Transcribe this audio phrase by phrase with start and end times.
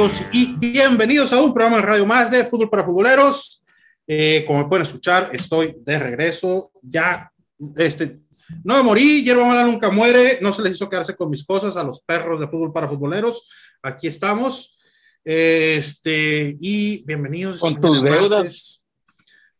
[0.00, 3.62] amigos y bienvenidos a un programa de radio más de Fútbol para Futboleros.
[4.06, 6.72] Eh, como pueden escuchar, estoy de regreso.
[6.80, 7.30] Ya,
[7.76, 8.20] este,
[8.64, 10.38] no me morí, hierba mala nunca muere.
[10.40, 13.46] No se les hizo quedarse con mis cosas a los perros de Fútbol para Futboleros.
[13.82, 14.74] Aquí estamos.
[15.22, 17.60] Este, y bienvenidos.
[17.60, 18.82] Con tus deudas.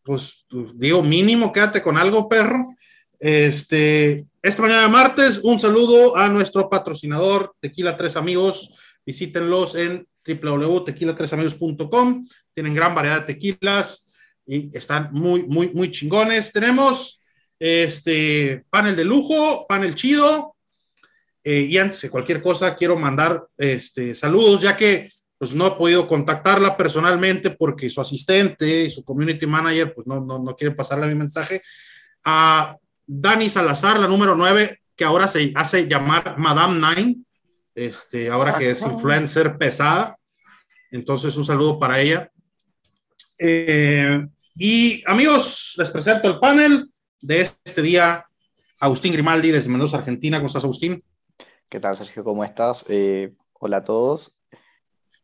[0.02, 2.76] Pues digo, mínimo quédate con algo, perro.
[3.18, 8.72] Este, esta mañana de martes, un saludo a nuestro patrocinador, Tequila Tres Amigos.
[9.04, 12.26] Visítenlos en www.tequila3amigos.com.
[12.54, 14.10] Tienen gran variedad de tequilas
[14.46, 16.52] y están muy, muy, muy chingones.
[16.52, 17.22] Tenemos
[17.58, 20.56] este panel de lujo, panel chido.
[21.42, 25.08] Eh, y antes de cualquier cosa, quiero mandar este, saludos, ya que
[25.38, 30.20] pues no he podido contactarla personalmente porque su asistente y su community manager pues no,
[30.20, 31.62] no, no quieren pasarle mi mensaje.
[32.24, 37.16] A Dani Salazar, la número 9, que ahora se hace llamar Madame Nine,
[37.74, 40.18] este, ahora que es influencer pesada.
[40.90, 42.30] Entonces, un saludo para ella.
[43.38, 48.24] Eh, y amigos, les presento el panel de este día.
[48.78, 50.38] Agustín Grimaldi desde Mendoza, Argentina.
[50.38, 51.02] ¿Cómo estás, Agustín?
[51.68, 52.24] ¿Qué tal, Sergio?
[52.24, 52.84] ¿Cómo estás?
[52.88, 54.32] Eh, hola a todos.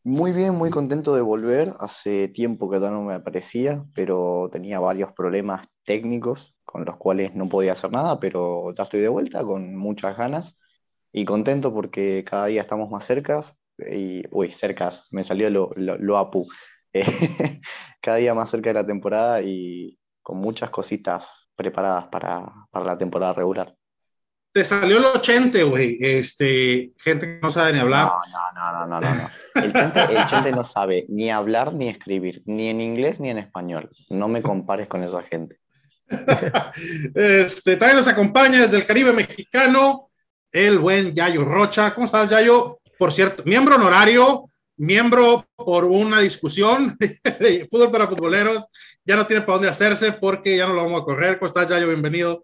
[0.05, 1.75] Muy bien, muy contento de volver.
[1.81, 7.49] Hace tiempo que no me aparecía, pero tenía varios problemas técnicos con los cuales no
[7.49, 10.57] podía hacer nada, pero ya estoy de vuelta con muchas ganas
[11.13, 13.57] y contento porque cada día estamos más cercas.
[13.79, 16.47] Y, uy, cercas, me salió lo, lo, apu.
[18.03, 22.99] cada día más cerca de la temporada y con muchas cositas preparadas para, para la
[22.99, 23.75] temporada regular.
[24.57, 25.99] Te salió el 80, güey.
[26.01, 28.07] Este, gente que no sabe ni hablar.
[28.07, 28.17] No,
[28.55, 29.31] no, no, no, no.
[29.55, 29.73] El
[30.29, 33.91] gente, no sabe ni hablar ni escribir, ni en inglés ni en español.
[34.09, 35.59] No me compares con esa gente.
[37.15, 40.09] este, también nos acompaña desde el Caribe mexicano
[40.51, 41.93] el buen Yayo Rocha.
[41.93, 42.79] ¿Cómo estás, Yayo?
[42.99, 46.97] Por cierto, miembro honorario, miembro por una discusión
[47.41, 48.65] de fútbol para futboleros.
[49.05, 51.39] Ya no tiene para dónde hacerse porque ya no lo vamos a correr.
[51.39, 51.89] ¿Cómo estás, Yayo?
[51.89, 52.43] Bienvenido.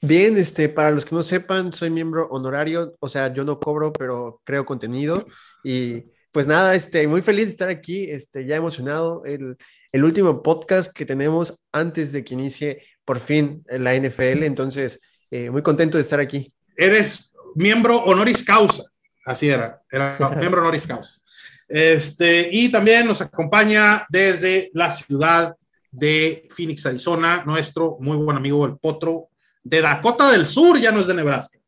[0.00, 3.92] Bien, este, para los que no sepan, soy miembro honorario, o sea, yo no cobro,
[3.92, 5.26] pero creo contenido.
[5.64, 9.24] Y pues nada, este, muy feliz de estar aquí, este, ya emocionado.
[9.24, 9.56] El,
[9.90, 15.00] el último podcast que tenemos antes de que inicie por fin la NFL, entonces
[15.30, 16.52] eh, muy contento de estar aquí.
[16.76, 18.84] Eres miembro honoris causa,
[19.28, 21.20] así era, era miembro honoris causa.
[21.68, 25.54] Este, y también nos acompaña desde la ciudad
[25.90, 29.28] de Phoenix, Arizona, nuestro muy buen amigo el Potro
[29.62, 31.58] de Dakota del Sur, ya no es de Nebraska.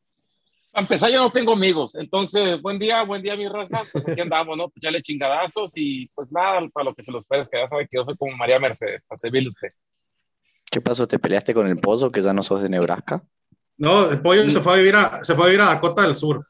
[0.72, 4.20] A empezar, yo no tengo amigos, entonces, buen día, buen día, mi raza, pues aquí
[4.20, 4.69] andamos, ¿no?
[4.69, 7.97] Pues le chingadazos y pues nada, para lo que se los que ya sabe que
[7.97, 9.69] yo soy como María Mercedes, para servirle usted.
[10.70, 11.09] ¿Qué pasó?
[11.09, 13.22] ¿Te peleaste con el pozo que ya no sos de Nebraska?
[13.76, 16.15] No, el pollo se fue a vivir a, se fue a vivir a Dakota del
[16.15, 16.47] Sur.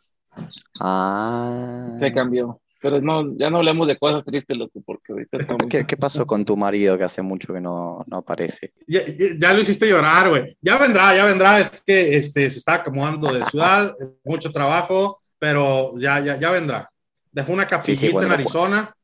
[0.80, 1.90] Ah.
[1.98, 2.60] Se cambió.
[2.82, 5.66] Pero no, ya no hablemos de cosas tristes, loco, porque ahorita estamos...
[5.68, 8.72] ¿Qué, ¿Qué, pasó con tu marido que hace mucho que no, no aparece?
[8.86, 9.02] Ya,
[9.38, 10.56] ya, lo hiciste llorar, güey.
[10.62, 11.60] Ya vendrá, ya vendrá.
[11.60, 16.90] Es que este, se está acomodando de ciudad, mucho trabajo, pero ya, ya, ya vendrá.
[17.30, 18.94] Dejó una capillita en Arizona.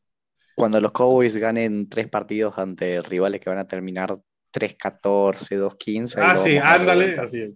[0.54, 4.18] Cuando los Cowboys ganen tres partidos ante rivales que van a terminar
[4.54, 4.98] 3-14,
[5.50, 6.14] 2-15.
[6.16, 7.54] Ah, sí, ándale, así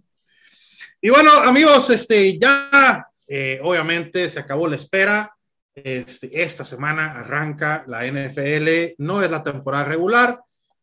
[1.01, 5.33] Y bueno, amigos, este, ya eh, obviamente se acabó la espera.
[5.73, 10.41] Este, esta semana arranca la NFL, no es la temporada regular,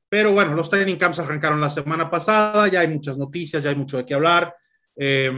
[0.09, 3.77] pero bueno, los training camps arrancaron la semana pasada, ya hay muchas noticias, ya hay
[3.77, 4.55] mucho de qué hablar.
[4.97, 5.31] Eh,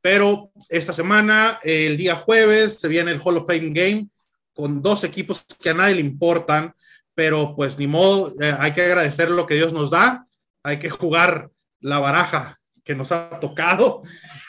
[0.00, 4.08] pero esta semana, el día jueves, se viene el Hall of Fame Game
[4.52, 6.76] con dos equipos que a nadie le importan,
[7.12, 10.28] pero pues ni modo, eh, hay que agradecer lo que Dios nos da,
[10.62, 11.50] hay que jugar
[11.80, 14.02] la baraja que nos ha tocado,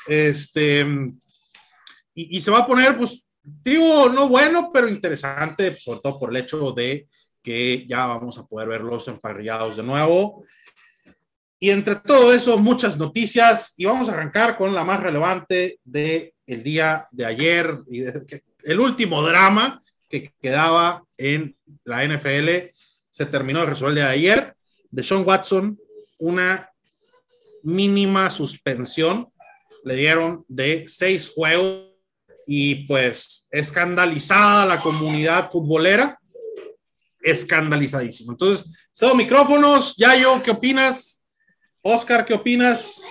[0.05, 0.85] este,
[2.15, 6.29] y, y se va a poner, pues, digo, no bueno, pero interesante, sobre todo por
[6.31, 7.07] el hecho de
[7.43, 10.43] que ya vamos a poder verlos emparrillados de nuevo.
[11.59, 16.33] Y entre todo eso, muchas noticias, y vamos a arrancar con la más relevante del
[16.47, 22.71] el día de ayer, y de, el último drama que quedaba en la NFL
[23.09, 24.55] se terminó de resolver de ayer.
[24.89, 25.79] De Sean Watson,
[26.17, 26.69] una
[27.63, 29.29] mínima suspensión,
[29.83, 31.94] le dieron de seis juegos
[32.45, 36.19] y pues escandalizada la comunidad futbolera,
[37.21, 38.33] escandalizadísimo.
[38.33, 41.23] Entonces, cedo micrófonos, Yayo, ¿qué opinas?
[41.81, 43.01] Oscar, ¿qué opinas?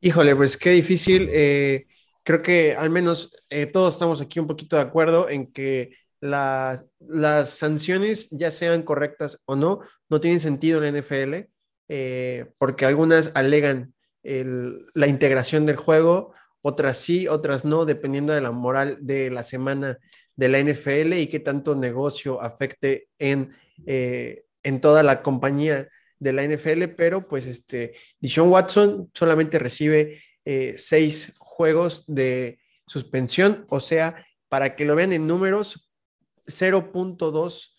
[0.00, 1.28] Híjole, pues qué difícil.
[1.32, 1.86] Eh,
[2.22, 6.82] creo que al menos eh, todos estamos aquí un poquito de acuerdo en que la,
[7.00, 11.48] las sanciones, ya sean correctas o no, no tienen sentido en la NFL,
[11.88, 16.34] eh, porque algunas alegan el, la integración del juego,
[16.66, 19.98] otras sí, otras no, dependiendo de la moral de la semana
[20.34, 23.52] de la NFL y qué tanto negocio afecte en,
[23.86, 30.20] eh, en toda la compañía de la NFL, pero pues este, Dishon Watson solamente recibe
[30.44, 32.58] eh, seis juegos de
[32.88, 35.88] suspensión, o sea, para que lo vean en números,
[36.46, 37.76] 0.2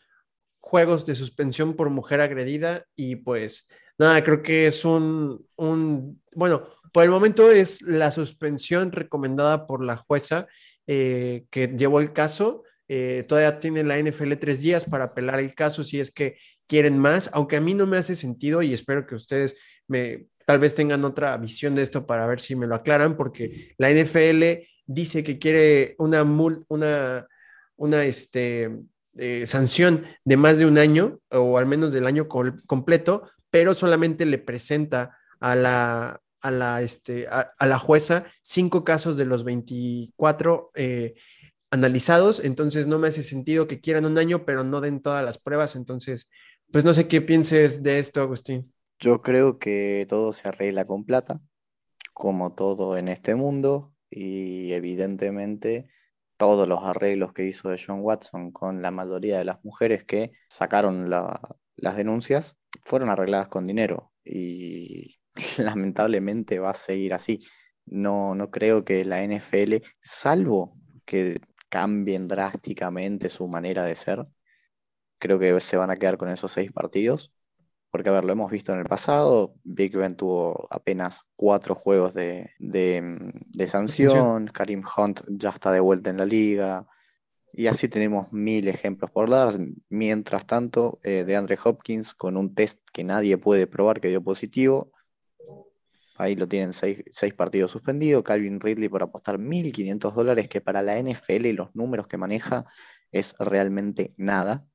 [0.62, 3.68] juegos de suspensión por mujer agredida y pues
[3.98, 9.84] nada, creo que es un, un, bueno, por el momento es la suspensión recomendada por
[9.84, 10.48] la jueza
[10.88, 12.64] eh, que llevó el caso.
[12.88, 16.98] Eh, todavía tiene la NFL tres días para apelar el caso si es que quieren
[16.98, 19.56] más, aunque a mí no me hace sentido y espero que ustedes
[19.88, 23.76] me tal vez tengan otra visión de esto para ver si me lo aclaran, porque
[23.78, 27.28] la NFL dice que quiere una, una,
[27.76, 28.72] una este,
[29.18, 34.27] eh, sanción de más de un año o al menos del año completo, pero solamente
[34.27, 40.69] le presenta a la, a la, este, a, la jueza cinco casos de los 24
[40.75, 41.15] eh,
[41.71, 45.39] analizados, entonces no me hace sentido que quieran un año, pero no den todas las
[45.39, 46.30] pruebas, entonces,
[46.71, 48.71] pues no sé qué pienses de esto, Agustín.
[49.00, 51.42] Yo creo que todo se arregla con plata,
[52.13, 55.89] como todo en este mundo, y evidentemente
[56.38, 60.33] todos los arreglos que hizo de John Watson con la mayoría de las mujeres que
[60.48, 61.10] sacaron
[61.77, 65.15] las denuncias fueron arregladas con dinero y
[65.57, 67.45] lamentablemente va a seguir así.
[67.85, 71.39] No, no creo que la NFL, salvo que
[71.69, 74.25] cambien drásticamente su manera de ser,
[75.19, 77.31] creo que se van a quedar con esos seis partidos
[77.97, 82.13] porque, a ver, lo hemos visto en el pasado, Big Ben tuvo apenas cuatro juegos
[82.13, 82.51] de,
[83.68, 86.85] sanción, Karim Hunt ya está de vuelta en la liga,
[87.54, 89.58] y así tenemos mil ejemplos por dar.
[89.90, 94.22] Mientras tanto, eh, de Andre Hopkins, con un test que nadie puede probar que dio
[94.24, 94.92] positivo,
[96.18, 98.24] ahí lo tienen seis, seis partidos suspendidos.
[98.24, 102.66] Calvin Ridley por apostar 1.500 dólares, que para la NFL y los números que maneja
[103.12, 104.66] es realmente nada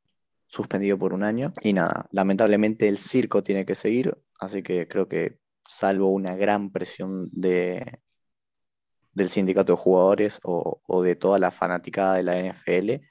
[0.46, 1.52] suspendido por un año.
[1.62, 6.70] Y nada, lamentablemente el circo tiene que seguir, así que creo que salvo una gran
[6.70, 8.00] presión de,
[9.12, 13.04] del sindicato de jugadores o, de toda la fanaticada de la NFL,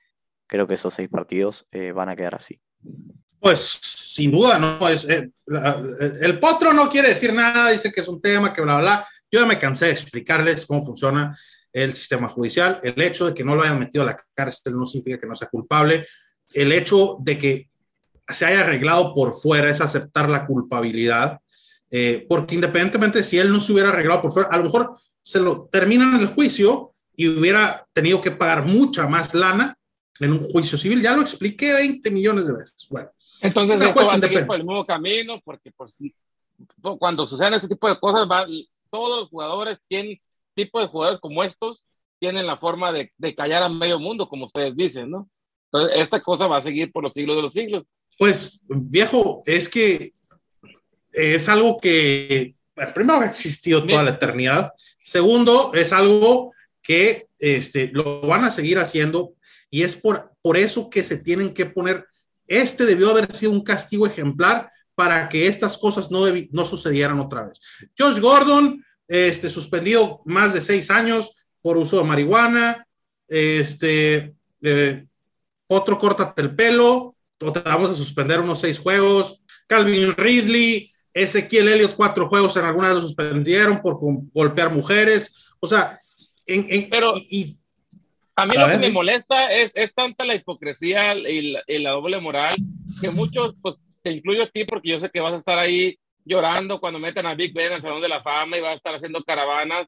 [0.47, 2.59] creo que esos seis partidos eh, van a quedar así.
[3.39, 4.87] Pues sin duda, no.
[4.87, 5.29] Es, eh,
[6.21, 9.07] el potro no quiere decir nada, dice que es un tema, que bla, bla.
[9.31, 11.37] Yo ya me cansé de explicarles cómo funciona
[11.71, 12.79] el sistema judicial.
[12.83, 15.35] El hecho de que no lo hayan metido a la cárcel no significa que no
[15.35, 16.05] sea culpable
[16.53, 17.69] el hecho de que
[18.29, 21.39] se haya arreglado por fuera es aceptar la culpabilidad,
[21.89, 25.39] eh, porque independientemente si él no se hubiera arreglado por fuera, a lo mejor se
[25.39, 29.77] lo terminan en el juicio y hubiera tenido que pagar mucha más lana
[30.19, 31.01] en un juicio civil.
[31.01, 32.87] Ya lo expliqué 20 millones de veces.
[32.89, 33.09] Bueno,
[33.41, 35.95] entonces esto va a seguir por el mismo camino, porque pues,
[36.99, 38.27] cuando suceden este tipo de cosas,
[38.89, 40.19] todos los jugadores tienen
[40.53, 41.85] tipo de jugadores como estos,
[42.19, 45.29] tienen la forma de, de callar a medio mundo, como ustedes dicen, ¿no?
[45.71, 47.85] Entonces, esta cosa va a seguir por los siglos de los siglos.
[48.17, 50.13] Pues, viejo, es que
[51.11, 52.55] es algo que,
[52.93, 54.71] primero, ha existido toda la eternidad.
[55.03, 59.33] Segundo, es algo que este, lo van a seguir haciendo
[59.69, 62.05] y es por, por eso que se tienen que poner,
[62.47, 67.47] este debió haber sido un castigo ejemplar para que estas cosas no, no sucedieran otra
[67.47, 67.59] vez.
[67.97, 72.85] Josh Gordon, este, suspendido más de seis años por uso de marihuana,
[73.27, 75.05] este, eh,
[75.67, 79.41] otro córtate el pelo, te vamos a suspender unos seis juegos.
[79.67, 83.97] Calvin Ridley, Ezequiel Elliott, cuatro juegos en algunas de suspendieron por
[84.33, 85.53] golpear mujeres.
[85.59, 85.97] O sea,
[86.45, 87.57] en, pero y,
[88.35, 92.55] a mí lo que me molesta es, es, tanta la hipocresía y la, doble moral
[92.99, 95.97] que muchos, pues te incluyo a ti porque yo sé que vas a estar ahí
[96.25, 98.95] llorando cuando metan a Big Ben al Salón de la Fama y vas a estar
[98.95, 99.87] haciendo caravanas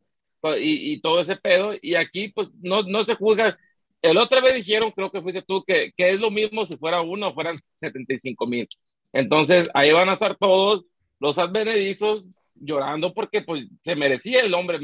[0.60, 1.74] y, y todo ese pedo.
[1.82, 3.58] Y aquí, pues no, no se juzga
[4.04, 7.02] el otra vez dijeron, creo que fuiste tú, que, que es lo mismo si fuera
[7.02, 8.68] uno o fueran 75 mil.
[9.14, 10.86] Entonces, ahí van a estar todos
[11.24, 14.76] los advenedizos llorando porque pues, se merecía el hombre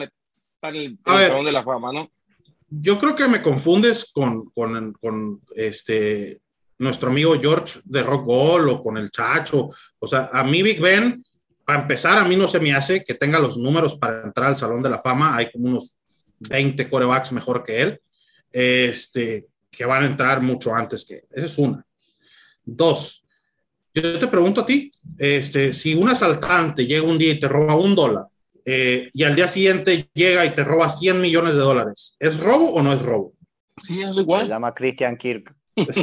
[0.55, 2.09] estar en el, salón de la fama, ¿no?
[2.69, 6.39] Yo creo que me confundes con, con, con este,
[6.77, 9.69] nuestro amigo George de Rock Gold o con el Chacho.
[9.99, 11.21] O sea, a mí Big Ben,
[11.65, 14.57] para empezar, a mí no se me hace que tenga los números para entrar al
[14.57, 15.35] Salón de la Fama.
[15.35, 15.97] Hay como unos
[16.39, 18.01] 20 corebacks mejor que él
[18.53, 21.85] este, que van a entrar mucho antes que Esa es una.
[22.63, 23.25] Dos,
[24.01, 27.75] yo te pregunto a ti, este, si un asaltante llega un día y te roba
[27.75, 28.25] un dólar
[28.65, 32.71] eh, y al día siguiente llega y te roba 100 millones de dólares, ¿es robo
[32.73, 33.33] o no es robo?
[33.81, 34.43] Sí, es igual.
[34.43, 35.53] Se llama Christian Kirk.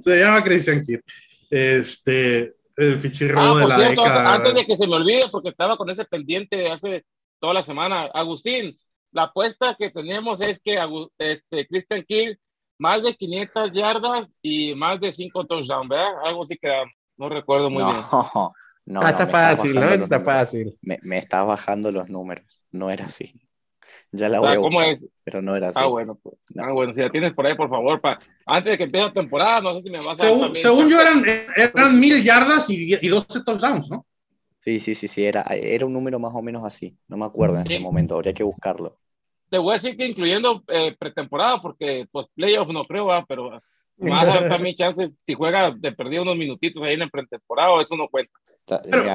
[0.00, 1.04] se llama Christian Kirk.
[1.48, 5.76] Este, el fichirro ah, de la cierto, Antes de que se me olvide, porque estaba
[5.76, 7.04] con ese pendiente hace
[7.40, 8.78] toda la semana, Agustín,
[9.12, 10.78] la apuesta que tenemos es que
[11.18, 12.38] este, Christian Kill
[12.78, 16.24] más de 500 yardas y más de 5 touchdowns, ¿verdad?
[16.24, 16.68] Algo así que
[17.16, 17.96] no recuerdo muy bien.
[18.88, 19.82] No, ah, está fácil, ¿no?
[19.82, 20.78] Está fácil.
[20.80, 22.62] Me, me está bajando los números.
[22.70, 23.34] No era así.
[24.12, 25.04] Ya la voy a ¿Cómo es?
[25.24, 25.78] Pero no era así.
[25.80, 26.36] Ah, bueno, pues.
[26.56, 28.20] Ah, bueno, si la tienes por ahí, por favor, pa...
[28.46, 30.16] antes de que empiece la temporada, no sé si me vas a.
[30.18, 31.24] Según, según yo, eran,
[31.56, 34.06] eran mil yardas y, y 12 touchdowns, ¿no?
[34.64, 36.96] Sí, sí, sí, sí, era, era un número más o menos así.
[37.08, 38.98] No me acuerdo en este momento, habría que buscarlo.
[39.48, 43.24] Te voy a decir que incluyendo eh, pretemporada, porque pues playoff no creo, ¿va?
[43.24, 43.60] pero
[43.98, 47.96] más a mi chance, si juega de perdido unos minutitos ahí en el pretemporada, eso
[47.96, 48.32] no cuenta.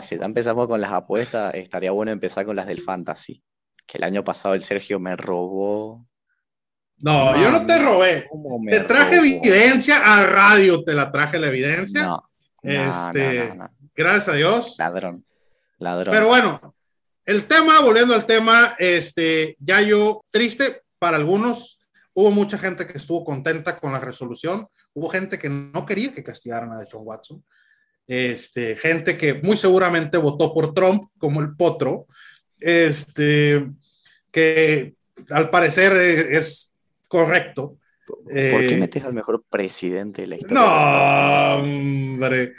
[0.02, 3.44] si empezamos con las apuestas, estaría bueno empezar con las del fantasy.
[3.86, 6.06] Que el año pasado el Sergio me robó.
[7.00, 8.30] No, yo no te robé.
[8.70, 12.04] Te traje evidencia a radio, te la traje la evidencia.
[12.06, 12.24] No,
[12.62, 13.54] este,
[13.96, 14.76] gracias a Dios.
[14.78, 15.26] Ladrón,
[15.80, 16.14] ladrón.
[16.14, 16.76] Pero bueno,
[17.26, 21.80] el tema, volviendo al tema, este, ya yo, triste para algunos,
[22.14, 26.24] hubo mucha gente que estuvo contenta con la resolución, hubo gente que no quería que
[26.24, 27.44] castigaran a John Watson,
[28.08, 32.08] este, gente que muy seguramente votó por Trump como el potro,
[32.60, 33.70] este,
[34.32, 34.96] que
[35.30, 36.74] al parecer es,
[37.08, 37.78] correcto.
[38.06, 40.60] ¿Por qué eh, metes al mejor presidente de la historia?
[40.60, 42.54] No, hombre.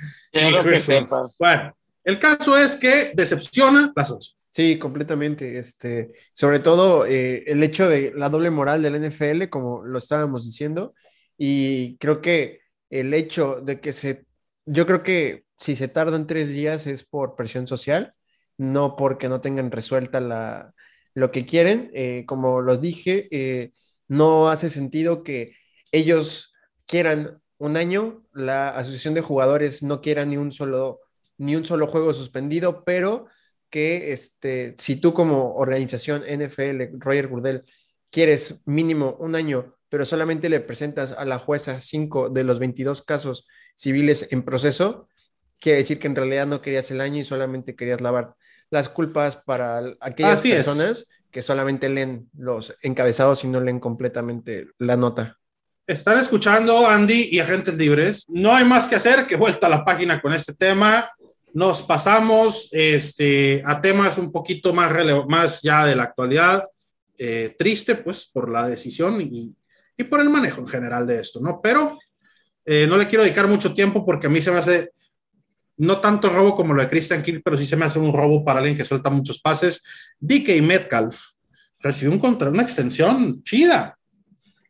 [1.38, 4.41] Bueno, el caso es que decepciona la sociedad.
[4.54, 5.59] Sí, completamente.
[5.59, 10.44] Este, sobre todo eh, el hecho de la doble moral del NFL, como lo estábamos
[10.44, 10.94] diciendo,
[11.38, 14.26] y creo que el hecho de que se,
[14.66, 18.14] yo creo que si se tardan tres días es por presión social,
[18.59, 20.75] no porque no tengan resuelta la,
[21.14, 21.90] lo que quieren.
[21.94, 23.73] Eh, como los dije, eh,
[24.09, 25.54] no hace sentido que
[25.92, 26.52] ellos
[26.87, 31.00] quieran un año, la asociación de jugadores no quiera ni un solo,
[31.38, 33.28] ni un solo juego suspendido, pero
[33.73, 37.62] que este, si tú como organización NFL, Roger Gurdell,
[38.11, 43.00] quieres mínimo un año, pero solamente le presentas a la jueza cinco de los 22
[43.00, 45.09] casos civiles en proceso,
[45.59, 48.35] quiere decir que en realidad no querías el año y solamente querías lavar
[48.69, 54.99] las culpas para aquellas personas que solamente leen los encabezados y no leen completamente la
[54.99, 55.38] nota.
[55.87, 58.26] Están escuchando Andy y agentes libres.
[58.29, 61.11] No hay más que hacer que vuelta a la página con este tema
[61.54, 64.92] nos pasamos este, a temas un poquito más,
[65.28, 66.64] más ya de la actualidad.
[67.18, 69.54] Eh, triste, pues, por la decisión y,
[69.97, 71.61] y, por el manejo en general de esto, ¿no?
[71.62, 71.99] Pero
[72.64, 74.90] eh, no le quiero dedicar mucho tiempo porque a mí se me hace
[75.76, 78.44] no tanto robo como lo de Christian Kill, pero sí se me hace un robo
[78.44, 79.82] para alguien que suelta muchos pases.
[80.21, 81.21] DK Metcalf
[81.78, 83.99] recibió un contra, una extensión chida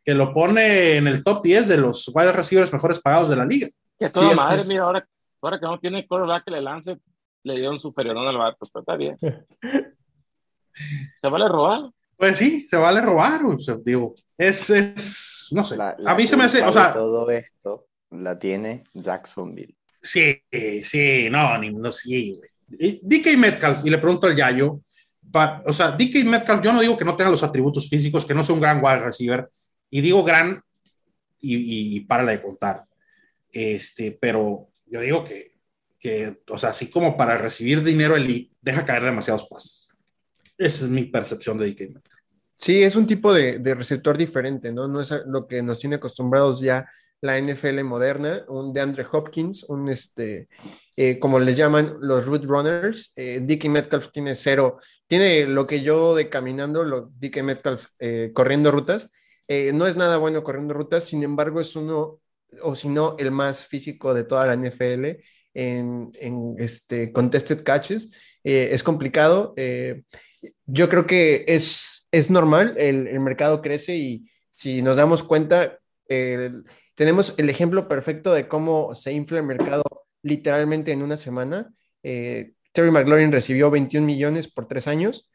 [0.03, 3.45] que lo pone en el top 10 de los wide receivers mejores pagados de la
[3.45, 3.69] liga.
[3.97, 5.07] Que toda madre, mira, ahora
[5.43, 6.97] Ahora que no tiene quarterback que le lance,
[7.43, 9.17] le dio un superiorón al vato, pero está bien.
[11.21, 11.91] ¿Se vale robar?
[12.15, 16.37] Pues sí, se vale robar, o sea, digo, es, es, no sé, a mí se
[16.37, 16.93] me hace, o sea...
[16.93, 19.75] Todo esto la tiene Jacksonville.
[20.01, 20.41] Sí,
[20.81, 23.01] sí, no, ni, no, sí, güey.
[23.03, 24.79] DK Metcalf, y le pregunto al Yayo,
[25.65, 28.45] o sea, DK Metcalf, yo no digo que no tenga los atributos físicos, que no
[28.45, 29.49] sea un gran wide receiver,
[29.89, 30.63] y digo gran,
[31.41, 32.85] y, y para de contar,
[33.51, 35.55] este, pero yo digo que,
[35.99, 39.89] que, o sea, así como para recibir dinero elite, deja caer demasiados pasos.
[40.55, 41.99] Esa es mi percepción de DK
[42.57, 44.87] Sí, es un tipo de, de, receptor diferente, ¿no?
[44.87, 46.87] No es lo que nos tiene acostumbrados ya
[47.21, 50.47] la NFL moderna, un de Andre Hopkins, un este,
[50.95, 53.13] eh, como les llaman los root runners.
[53.15, 58.29] Eh, DK Metcalf tiene cero, tiene lo que yo de caminando, lo DK Metcalf eh,
[58.31, 59.11] corriendo rutas.
[59.47, 62.19] Eh, no es nada bueno corriendo rutas, sin embargo, es uno
[62.61, 65.21] o si no, el más físico de toda la NFL
[65.53, 68.11] en, en este, contested catches.
[68.43, 69.53] Eh, es complicado.
[69.57, 70.03] Eh,
[70.65, 75.79] yo creo que es, es normal, el, el, mercado crece y si nos damos cuenta,
[76.09, 76.51] eh,
[76.95, 79.83] tenemos el ejemplo perfecto de cómo se infla el mercado
[80.21, 81.73] literalmente en una semana.
[82.01, 85.29] Terry McLaurin recibió 21 millones por tres años.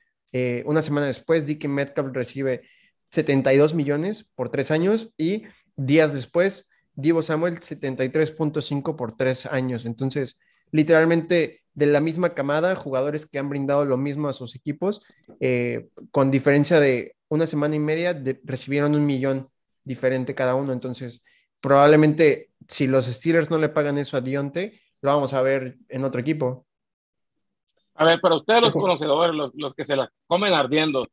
[0.64, 2.62] una semana después, Dickie Metcalf recibe
[3.10, 5.44] 72 millones por tres años y
[5.76, 9.86] días después, Divo Samuel 73.5 por tres años.
[9.86, 10.36] Entonces,
[10.72, 15.00] literalmente de la misma camada, jugadores que han brindado lo mismo a sus equipos,
[15.38, 19.48] eh, con diferencia de una semana y media, recibieron un millón
[19.84, 20.72] diferente cada uno.
[20.72, 21.24] Entonces,
[21.60, 26.02] probablemente si los Steelers no le pagan eso a Dionte, lo vamos a ver en
[26.02, 26.66] otro equipo.
[27.94, 31.06] A ver, pero ustedes los conocedores, los, los que se la comen ardiendo,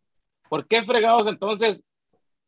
[0.49, 1.79] ¿por qué fregados entonces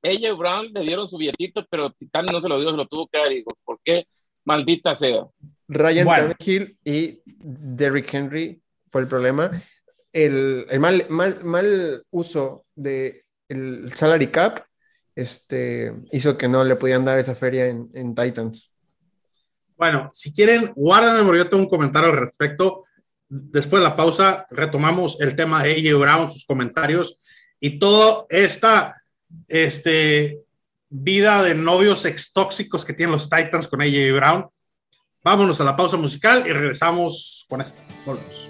[0.04, 3.08] AJ Brown le dieron su billetito, pero Titania no se lo dio, se lo tuvo
[3.08, 3.30] que dar.
[3.30, 4.06] Digo, ¿por qué?
[4.46, 5.26] Maldita sea.
[5.68, 6.36] Ryan bueno.
[6.36, 9.64] Tannehill y Derrick Henry fue el problema.
[10.14, 14.66] El, el mal, mal, mal, uso de el salary cap
[15.16, 18.72] este, hizo que no le podían dar esa feria en, en Titans.
[19.76, 22.86] Bueno, si quieren, guárdenme porque yo tengo un comentario al respecto.
[23.30, 27.20] Después de la pausa, retomamos el tema de AJ Brown, sus comentarios
[27.60, 28.96] y toda esta
[29.48, 30.40] este,
[30.90, 34.48] vida de novios extóxicos que tienen los Titans con AJ Brown.
[35.24, 37.80] Vámonos a la pausa musical y regresamos con esto.
[38.06, 38.48] Volvemos.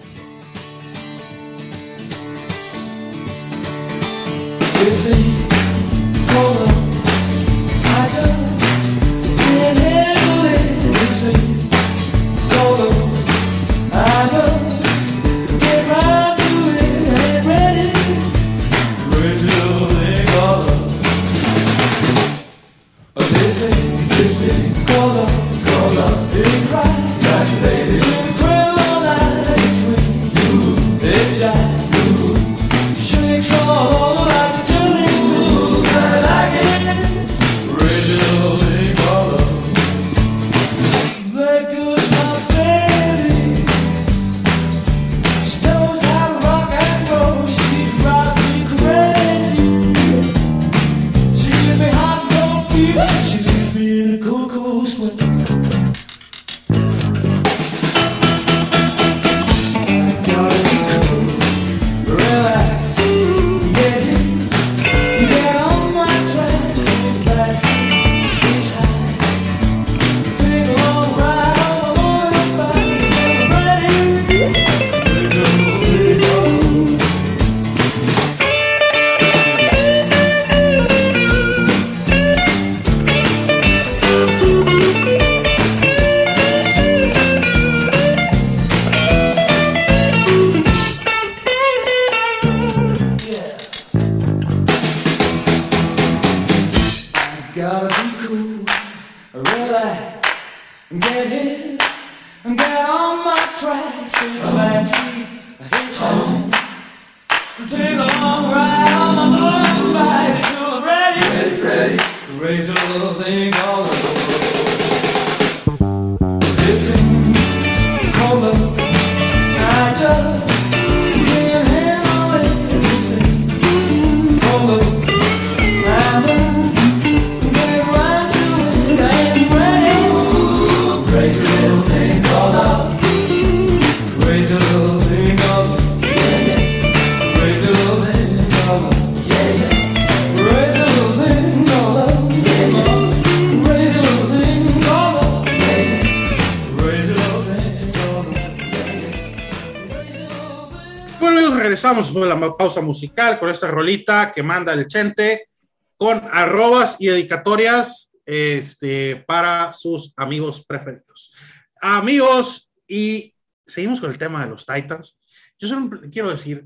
[152.58, 155.50] Pausa musical con esta rolita que manda el Chente
[155.98, 161.34] con arrobas y dedicatorias este, para sus amigos preferidos.
[161.82, 163.34] Amigos, y
[163.66, 165.18] seguimos con el tema de los Titans.
[165.60, 166.66] Yo solo quiero decir,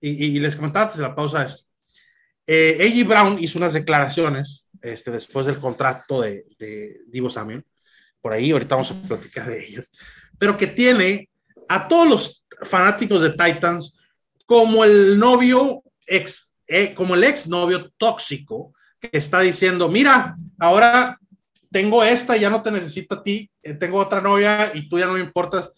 [0.00, 1.62] y, les comentaba antes de la pausa esto,
[2.44, 3.06] eh, A.G.
[3.06, 7.64] Brown hizo unas declaraciones este, después del contrato de, de Divo Samuel,
[8.20, 9.90] por ahí ahorita vamos a platicar de ellas,
[10.38, 11.28] pero que tiene
[11.68, 13.96] a todos los fanáticos de Titans
[14.52, 21.18] como el novio ex, eh, como el ex novio tóxico que está diciendo, mira, ahora
[21.70, 25.06] tengo esta, ya no te necesito a ti, eh, tengo otra novia y tú ya
[25.06, 25.72] no me importas.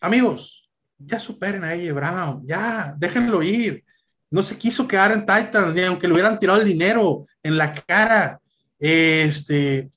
[0.00, 3.84] Amigos, ya superen a ella, Brown, ya, déjenlo ir.
[4.30, 7.74] No se quiso quedar en Titan, ni aunque le hubieran tirado el dinero en la
[7.74, 8.40] cara.
[8.78, 9.90] Este,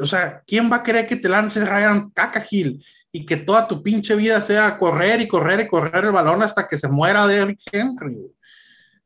[0.00, 2.12] o sea, ¿quién va a querer que te lance Ryan
[2.48, 6.42] Hill y que toda tu pinche vida sea correr y correr y correr el balón
[6.42, 8.18] hasta que se muera Derrick Henry.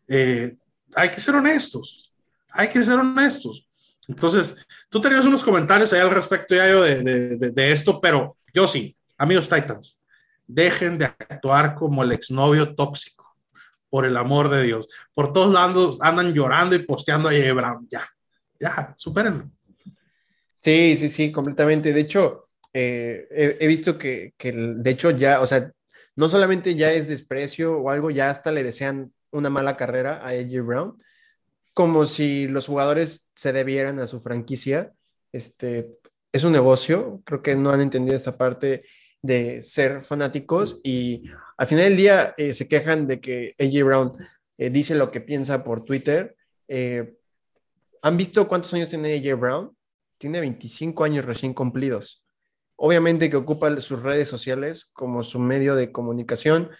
[0.08, 0.56] Eh,
[0.94, 2.12] hay que ser honestos,
[2.50, 3.66] hay que ser honestos.
[4.06, 4.56] Entonces,
[4.90, 7.02] tú tenías unos comentarios ahí al respecto ya yo de,
[7.38, 9.98] de, esto, pero yo sí, amigos Titans,
[10.46, 13.24] dejen de actuar como el exnovio tóxico,
[13.88, 14.88] por el amor de Dios.
[15.14, 17.86] Por todos lados andan llorando y posteando a Brown.
[17.90, 18.04] Ya,
[18.58, 19.48] ya, supérenlo.
[20.60, 21.92] Sí, sí, sí, completamente.
[21.92, 22.43] De hecho,
[22.74, 25.72] eh, he, visto que, de hecho ya, o sea,
[26.16, 30.30] no solamente ya es desprecio o algo, ya hasta le desean una mala carrera a
[30.30, 31.02] AJ Brown,
[31.72, 34.92] como si los jugadores se debieran a su franquicia.
[35.32, 35.86] Este,
[36.32, 38.84] es un negocio, creo que no han entendido esa parte
[39.22, 41.24] de ser fanáticos y
[41.56, 44.12] al final del día eh, se quejan de que AJ Brown
[44.58, 46.36] eh, dice lo que piensa por Twitter.
[48.02, 49.76] ¿Han visto cuántos años tiene AJ Brown?
[50.18, 52.23] Tiene 25 años recién cumplidos.
[52.76, 56.70] Obviamente que ocupa sus redes sociales como su medio de comunicación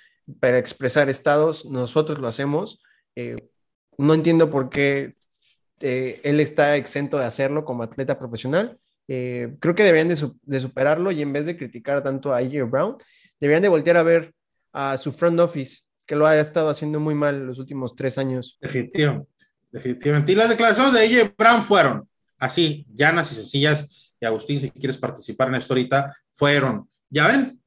[0.40, 1.66] para expresar estados.
[1.66, 2.82] Nosotros lo hacemos.
[3.16, 3.36] Eh,
[3.98, 5.14] no entiendo por qué
[5.80, 8.78] eh, él está exento de hacerlo como atleta profesional.
[9.06, 12.96] Eh, creo que deberían de, superarlo y en vez de criticar tanto a AJ Brown,
[13.38, 14.32] deberían de voltear a ver
[14.72, 18.58] a su front office, que lo ha estado haciendo muy mal los últimos tres años.
[18.60, 20.32] Definitivamente.
[20.32, 24.03] Y las declaraciones de AJ Brown fueron así, llanas y sencillas.
[24.24, 27.60] Y Agustín, si quieres participar en esto ahorita, fueron, ya ven,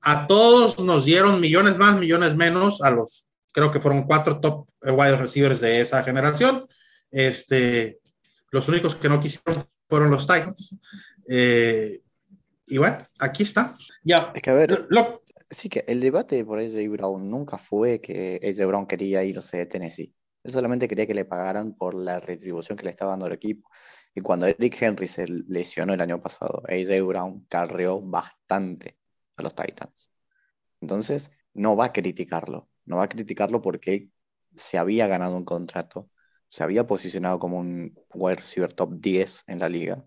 [0.00, 4.68] a todos nos dieron millones más, millones menos, a los, creo que fueron cuatro top
[4.82, 6.66] wide receivers de esa generación.
[7.12, 8.00] Este,
[8.50, 10.74] los únicos que no quisieron fueron los Titans.
[11.28, 12.00] Eh,
[12.66, 13.76] y bueno, aquí está.
[14.02, 14.32] Ya.
[14.34, 14.88] Es que a ver,
[15.48, 19.66] sí que el debate por AJ Brown nunca fue que AJ Brown quería irse de
[19.66, 20.12] Tennessee.
[20.42, 23.70] Él solamente quería que le pagaran por la retribución que le estaba dando el equipo.
[24.14, 28.96] Y cuando Eric Henry se lesionó el año pasado, AJ Brown carreó bastante
[29.36, 30.10] a los Titans.
[30.80, 32.68] Entonces, no va a criticarlo.
[32.84, 34.10] No va a criticarlo porque
[34.56, 36.10] se había ganado un contrato,
[36.48, 40.04] se había posicionado como un wide receiver top 10 en la liga.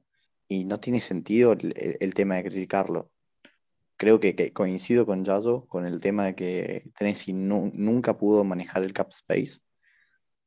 [0.47, 3.11] Y no tiene sentido el, tema de criticarlo.
[3.97, 8.93] Creo que, coincido con Yayo con el tema de que Tennessee nunca pudo manejar el
[8.93, 9.59] cap space.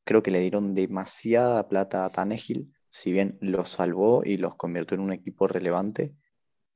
[0.04, 4.94] Creo que le dieron demasiada plata a Tannehill si bien los salvó y los convirtió
[4.94, 6.14] en un equipo relevante,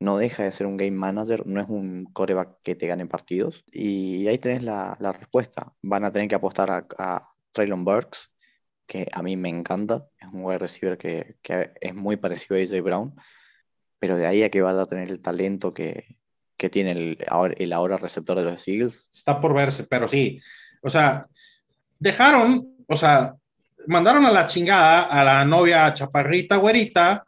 [0.00, 3.64] no deja de ser un game manager, no es un coreback que te gane partidos.
[3.72, 5.72] Y ahí tenés la, respuesta.
[5.80, 8.30] Van a tener que apostar a, a Traylon Burks,
[8.86, 11.36] que a mí me encanta, es un wide receiver que,
[11.80, 13.14] es muy parecido a AJ Brown,
[13.98, 16.18] pero de ahí a que va a tener el talento que,
[16.70, 17.18] tiene el,
[17.56, 19.08] el ahora receptor de los Eagles.
[19.10, 20.38] Está por verse, pero sí.
[20.82, 21.26] O sea,
[21.98, 23.39] dejaron, o sea,
[23.86, 27.24] mandaron a la chingada a la novia chaparrita güerita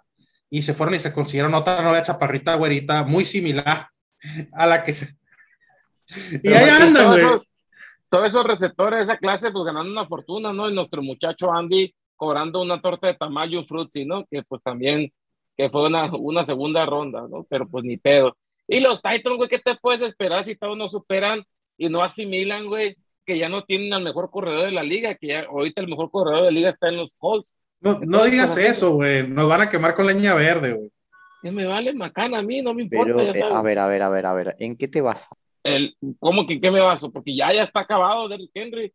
[0.51, 3.89] y se fueron y se consiguieron otra novia chaparrita güerita muy similar
[4.53, 5.17] a la que se...
[6.43, 7.25] Y ahí andan, güey.
[8.09, 10.69] Todos esos receptores de esa clase, pues ganando una fortuna, ¿no?
[10.69, 14.27] Y nuestro muchacho Andy cobrando una torta de tamaño, un frutzi, ¿no?
[14.27, 15.11] Que pues también,
[15.57, 17.47] que fue una, una segunda ronda, ¿no?
[17.49, 18.37] Pero pues ni pedo.
[18.69, 21.43] Y los Titans, güey, ¿qué te puedes esperar si todos no superan
[21.77, 22.97] y no asimilan, güey?
[23.25, 26.11] Que ya no tienen al mejor corredor de la liga, que ya ahorita el mejor
[26.11, 27.57] corredor de la liga está en los Colts.
[27.81, 29.27] No, no digas eso, güey.
[29.27, 30.91] Nos van a quemar con leña verde, güey.
[31.43, 33.21] Me vale macana a mí, no me importa.
[33.23, 34.57] Eh, a ver, a ver, a ver, a ver.
[34.61, 35.29] ¿En qué te basas?
[35.65, 37.11] El, ¿Cómo que en qué me baso?
[37.11, 38.93] Porque ya, ya está acabado Derrick Henry.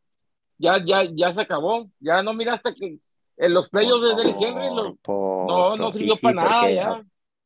[0.58, 1.90] Ya, ya, ya se acabó.
[2.00, 3.00] Ya no miraste que
[3.38, 4.70] en los playoffs de Derrick Henry
[5.08, 7.04] no, no sirvió para nada ya.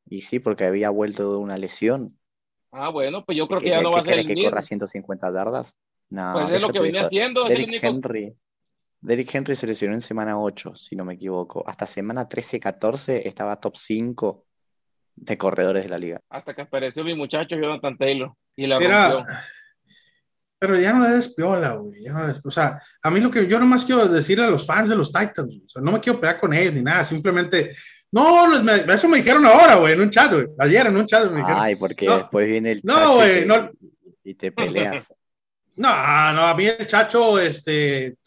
[0.07, 2.17] Y sí, porque había vuelto de una lesión.
[2.71, 5.31] Ah, bueno, pues yo creo que ya no va a ser el que corra 150
[5.33, 5.75] yardas?
[6.11, 7.45] No, pues es lo que venía haciendo.
[7.45, 8.35] Derrick Henry.
[8.99, 11.67] Derrick Henry se lesionó en semana 8, si no me equivoco.
[11.67, 14.45] Hasta semana 13-14 estaba top 5
[15.15, 16.21] de corredores de la liga.
[16.29, 19.25] Hasta que apareció mi muchacho Jonathan Taylor y la Era...
[20.59, 21.93] Pero ya no le des piola, güey.
[22.43, 25.11] O sea, a mí lo que yo nomás quiero decirle a los fans de los
[25.11, 27.75] Titans, o sea, no me quiero pelear con ellos ni nada, simplemente.
[28.11, 28.53] No,
[28.93, 30.45] eso me dijeron ahora, güey, en un chat, güey.
[30.59, 31.59] Ayer en un chat me dijeron.
[31.59, 32.81] Ay, porque después viene el.
[32.83, 33.71] No, güey, no.
[34.23, 35.03] Y te peleas.
[35.75, 38.17] No, no, a mí el chacho, este,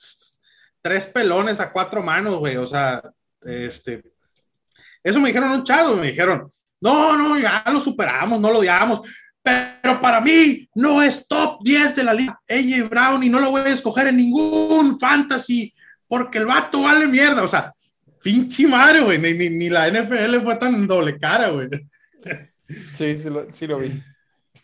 [0.80, 3.02] tres pelones a cuatro manos, güey, o sea,
[3.42, 4.02] este,
[5.02, 9.07] eso me dijeron un chavo, me dijeron, no, no, ya lo superamos, no lo odiamos,
[9.42, 13.50] pero para mí no es top 10 de la liga, AJ Brown, y no lo
[13.50, 15.72] voy a escoger en ningún fantasy,
[16.09, 17.72] porque el vato vale mierda, o sea,
[18.22, 21.68] pinche madre, güey, ni, ni, la NFL fue tan doble cara, güey.
[22.96, 24.02] Sí, sí lo, sí lo vi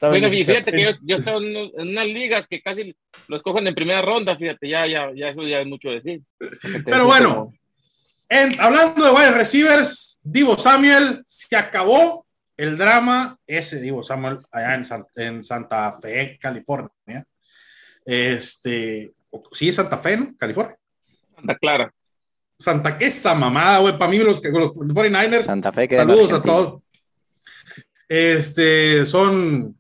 [0.01, 2.97] bueno, fíjate que yo, estoy en, unas ligas que casi
[3.29, 6.23] lo escogen en primera ronda, fíjate, ya, ya, ya eso ya es mucho decir.
[6.85, 7.53] Pero bueno,
[8.59, 14.75] hablando de wide receivers, Divo Samuel, se acabó el drama, ese Divo Samuel allá
[15.17, 17.25] en, Santa Fe, California.
[18.05, 19.13] Este,
[19.53, 20.35] sí, Santa Fe, ¿no?
[20.37, 20.77] California.
[21.35, 21.95] Santa Clara.
[22.59, 25.45] Santa, qué esa mamada, güey, para mí los, los 49ers.
[25.45, 26.83] Santa Fe, Saludos a todos.
[28.09, 29.80] Este, son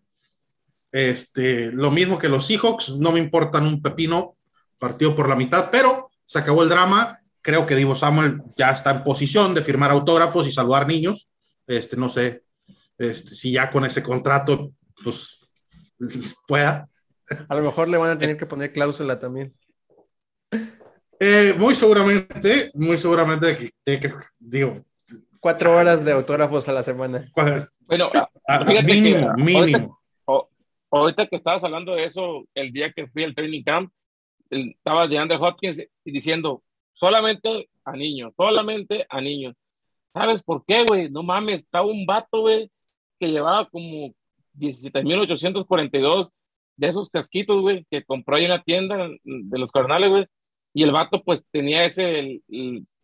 [0.92, 4.36] este, lo mismo que los Seahawks, no me importan un pepino,
[4.78, 7.20] partido por la mitad, pero se acabó el drama.
[7.42, 11.30] Creo que Divo Samuel ya está en posición de firmar autógrafos y saludar niños.
[11.66, 12.42] Este, no sé
[12.98, 14.72] este, si ya con ese contrato,
[15.02, 15.38] pues
[16.46, 16.88] pueda.
[17.48, 19.54] A lo mejor le van a tener que poner cláusula también.
[21.18, 23.72] Eh, muy seguramente, muy seguramente,
[24.38, 24.84] digo.
[25.38, 27.30] Cuatro horas de autógrafos a la semana.
[27.86, 28.10] Bueno,
[28.84, 29.99] mínimo, mínimo
[30.90, 33.92] ahorita que estabas hablando de eso, el día que fui al training camp,
[34.50, 39.54] estaba de Andrew Hopkins diciendo, solamente a niños, solamente a niños.
[40.12, 41.08] ¿Sabes por qué, güey?
[41.08, 42.70] No mames, estaba un vato, güey,
[43.18, 44.12] que llevaba como
[44.54, 46.30] 17.842
[46.76, 50.26] de esos casquitos, güey, que compró ahí en la tienda de los carnales, güey.
[50.74, 52.42] y el vato pues tenía ese,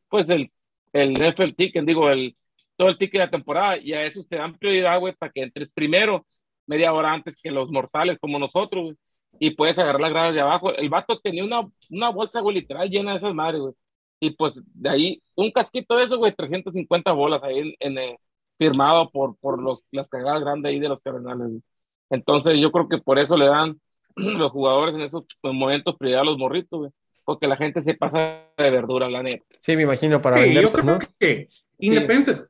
[0.09, 0.51] pues el,
[0.93, 2.35] el NFL ticket, digo, el,
[2.77, 5.43] todo el ticket de la temporada y a esos te dan prioridad, güey, para que
[5.43, 6.27] entres primero,
[6.67, 8.97] media hora antes que los mortales como nosotros, güey,
[9.39, 10.75] y puedes agarrar las gradas de abajo.
[10.75, 13.75] El vato tenía una, una bolsa, güey, literal llena de esas madres, güey.
[14.21, 18.19] Y pues de ahí, un casquito de eso, güey, 350 bolas ahí en, eh,
[18.59, 21.63] firmado por, por los, las cagadas grandes ahí de los cardenales.
[22.09, 23.79] Entonces yo creo que por eso le dan
[24.17, 26.91] los jugadores en esos momentos prioridad a los morritos, güey
[27.27, 29.45] porque la gente se pasa de verdura, la neta.
[29.61, 31.49] Sí, me imagino para sí, yo creo que
[31.79, 32.45] independiente.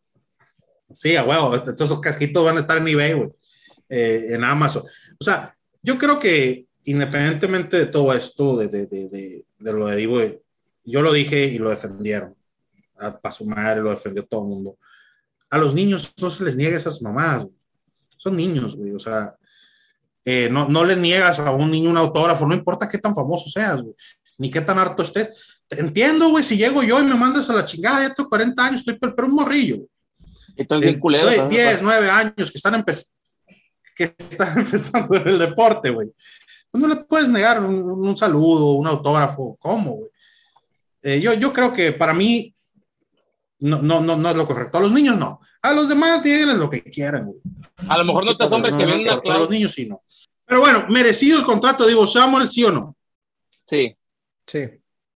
[0.93, 3.31] Sí, a huevo, esos casquitos van a estar en eBay, güey,
[3.89, 4.85] eh, en Amazon.
[5.19, 9.97] O sea, yo creo que independientemente de todo esto, de, de, de, de lo de
[9.97, 10.21] Divo,
[10.85, 12.35] yo lo dije y lo defendieron.
[12.99, 14.79] A, su madre lo defendió todo el mundo.
[15.51, 17.47] A los niños no se les niega esas mamadas.
[18.17, 18.93] Son niños, güey.
[18.93, 19.35] O sea,
[20.25, 23.51] eh, no, no le niegas a un niño un autógrafo, no importa qué tan famoso
[23.51, 23.95] seas, güey
[24.39, 25.31] ni qué tan harto estés.
[25.71, 28.81] entiendo, güey, si llego yo y me mandas a la chingada, ya tengo 40 años,
[28.81, 29.79] estoy pero un morrillo.
[30.57, 32.85] Entonces, eh, culero, 10, 9 años que están,
[33.97, 36.13] que están empezando en el deporte, güey.
[36.71, 40.11] Pues no le puedes negar un, saludo, un autógrafo, ¿cómo, güey?
[41.03, 42.55] Eh, yo, yo creo que para mí
[43.61, 44.79] no, no, no, no es lo correcto.
[44.79, 45.41] A los niños no.
[45.63, 47.39] A los demás tienen lo que quieran, güey.
[47.89, 49.21] A lo mejor no te asombra que venga.
[49.25, 50.03] A los niños sí no.
[50.45, 52.97] Pero bueno, merecido el contrato, digo, Samuel, ¿sí o no?
[53.65, 53.97] Sí.
[54.47, 54.69] Sí.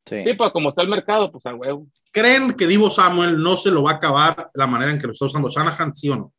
[0.05, 0.23] Sí.
[0.35, 1.85] pues como está el mercado, pues a huevo.
[2.11, 5.13] ¿Creen que Divo Samuel no se lo va a acabar la manera en que lo
[5.13, 6.33] está usando Shanahan, sí o no?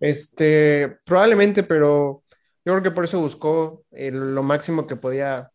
[0.00, 2.22] Este, probablemente, pero
[2.64, 5.50] yo creo que por eso buscó lo máximo que podía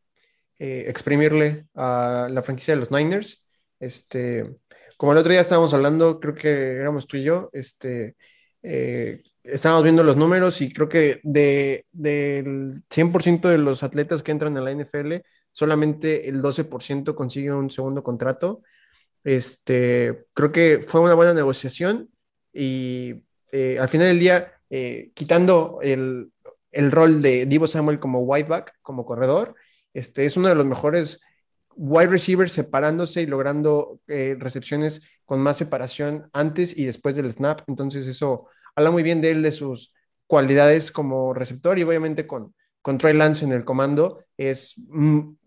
[0.59, 3.45] eh, exprimirle a la franquicia de los Niners.
[3.79, 4.55] Este,
[4.97, 8.15] como el otro día estábamos hablando, creo que éramos tú y yo, este,
[8.61, 14.31] eh, estábamos viendo los números y creo que de, del 100% de los atletas que
[14.31, 15.15] entran en la NFL,
[15.51, 18.61] solamente el 12% consigue un segundo contrato.
[19.23, 22.09] Este, creo que fue una buena negociación
[22.53, 26.31] y eh, al final del día, eh, quitando el,
[26.71, 29.53] el, rol de Divo Samuel como wideback, como corredor,
[29.93, 31.21] este, es uno de los mejores
[31.75, 37.61] wide receivers separándose y logrando eh, recepciones con más separación antes y después del snap.
[37.67, 39.93] Entonces eso habla muy bien de él, de sus
[40.25, 45.37] cualidades como receptor y obviamente con, con Lance en el comando es un,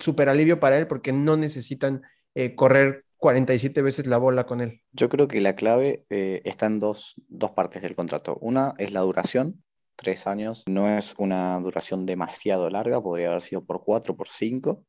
[0.00, 2.02] super alivio para él porque no necesitan
[2.54, 4.82] correr 47 veces la bola con él.
[4.92, 8.36] Yo creo que la clave eh, está en dos, dos partes del contrato.
[8.40, 9.62] Una es la duración,
[9.96, 14.84] tres años no es una duración demasiado larga, podría haber sido por cuatro, por cinco.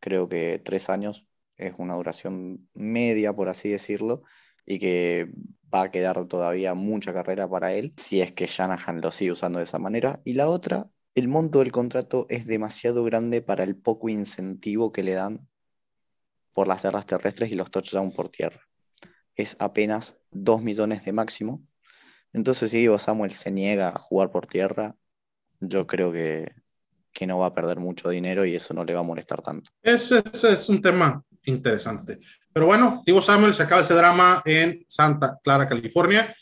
[0.00, 4.22] Creo que tres años es una duración media, por así decirlo,
[4.66, 5.28] y que
[5.72, 9.58] va a quedar todavía mucha carrera para él si es que Shanahan lo sigue usando
[9.58, 10.20] de esa manera.
[10.24, 15.02] Y la otra, el monto del contrato es demasiado grande para el poco incentivo que
[15.02, 15.46] le dan
[16.52, 18.60] por las tierras terrestres y los touchdowns por tierra.
[19.34, 21.62] Es apenas 2 millones de máximo.
[22.32, 24.94] Entonces, si Diego Samuel se niega a jugar por tierra,
[25.60, 26.52] yo creo que,
[27.12, 29.70] que no va a perder mucho dinero y eso no le va a molestar tanto.
[29.82, 32.18] Ese, es un tema interesante.
[32.52, 36.34] Pero bueno, Divo Samuel se acaba ese drama en Santa Clara, California.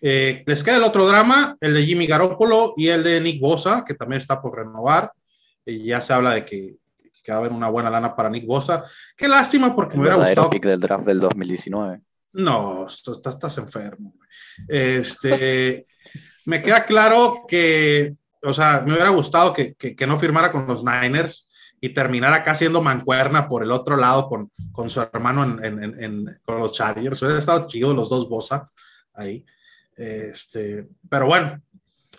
[0.00, 3.84] Eh, les queda el otro drama, el de Jimmy Garoppolo y el de Nick Bosa,
[3.86, 5.12] que también está por renovar.
[5.64, 6.76] Y ya se habla de que,
[7.24, 8.84] que, va a haber una buena lana para Nick Bosa.
[9.16, 10.50] Qué lástima porque me hubiera gustado.
[10.50, 12.00] pick del draft del 2019.
[12.34, 14.14] No, estás, estás enfermo.
[14.68, 15.86] Este,
[16.44, 20.66] me queda claro que, o sea, me hubiera gustado que, que, que no firmara con
[20.66, 21.48] los Niners
[21.80, 26.02] y terminar acá siendo mancuerna por el otro lado con, con su hermano en, en,
[26.02, 27.20] en, con los Chargers.
[27.22, 28.70] Hubiera estado chido los dos Bosa
[29.12, 29.44] ahí.
[29.96, 31.60] Este, pero bueno,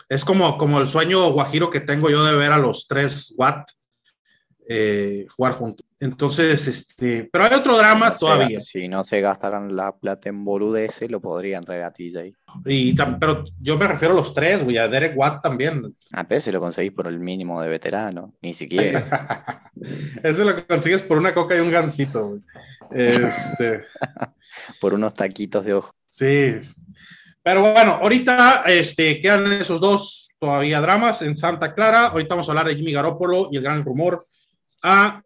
[0.08, 3.70] es como, como el sueño guajiro que tengo yo de ver a los tres Watt
[4.68, 5.86] eh, jugar juntos.
[6.00, 8.60] Entonces, este, pero hay otro drama todavía.
[8.62, 12.34] si no se gastaran la plata en boludeces, lo podrían traer a TJ.
[12.66, 15.96] Y, pero yo me refiero a los tres, güey, a Derek Watt también.
[16.14, 19.72] A veces lo conseguís por el mínimo de veterano, ni siquiera.
[20.24, 22.42] Ese lo consigues por una coca y un gansito, güey.
[22.92, 23.84] Este...
[24.82, 25.94] por unos taquitos de ojo.
[26.08, 26.56] Sí.
[27.44, 32.08] Pero bueno, ahorita este, quedan esos dos todavía dramas en Santa Clara.
[32.08, 34.28] Ahorita vamos a hablar de Jimmy Garoppolo y el gran rumor
[34.86, 35.22] a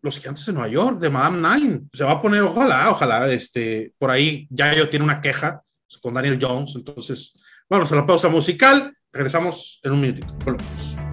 [0.00, 1.80] los gigantes de Nueva York, de Madame Nine.
[1.92, 5.60] Se va a poner, ojalá, ojalá, este, por ahí ya yo tiene una queja
[6.00, 6.74] con Daniel Jones.
[6.76, 7.34] Entonces,
[7.68, 8.94] vamos a la pausa musical.
[9.12, 10.32] Regresamos en un minutito.
[10.44, 11.07] Volvemos.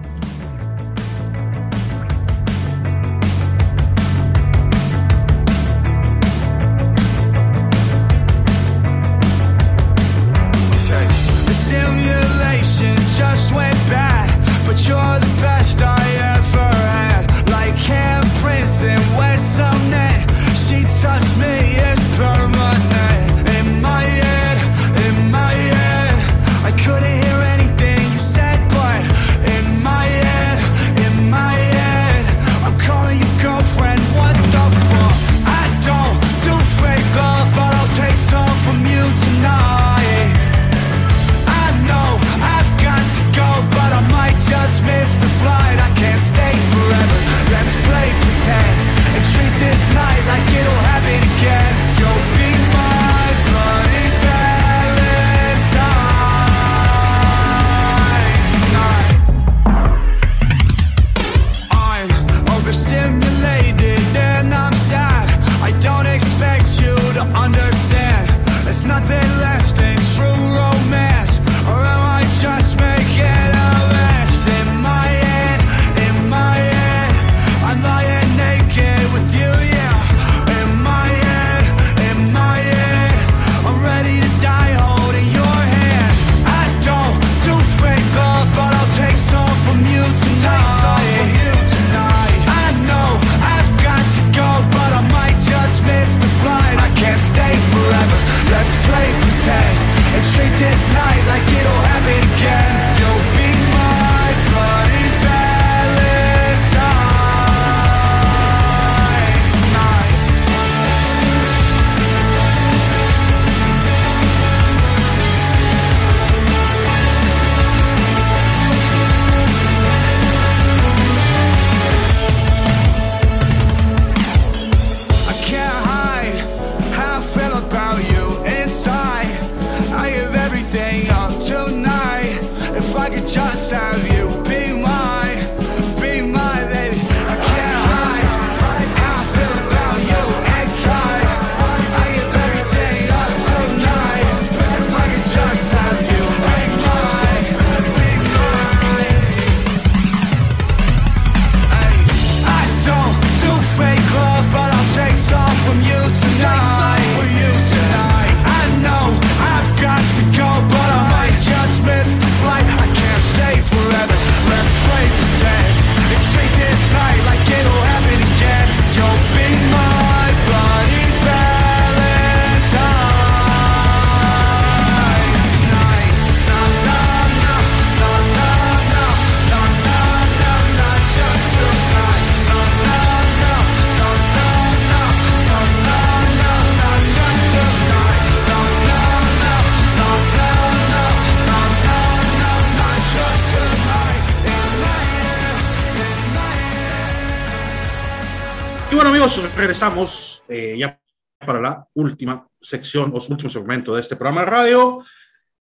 [199.56, 201.00] Regresamos eh, ya
[201.38, 205.04] para la última sección o su último segmento de este programa de radio.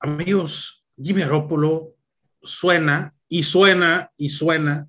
[0.01, 1.95] Amigos, Jimmy Garoppolo
[2.43, 4.89] suena y suena y suena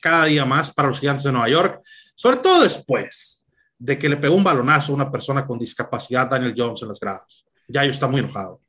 [0.00, 1.82] cada día más para los gigantes de Nueva York,
[2.14, 3.46] sobre todo después
[3.78, 7.00] de que le pegó un balonazo a una persona con discapacidad, Daniel Jones, en las
[7.00, 7.44] gradas.
[7.68, 8.60] Ya yo está muy enojado.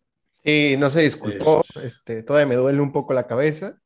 [0.44, 3.78] Y no se disculpó, Es- este, todavía me duele un poco la cabeza.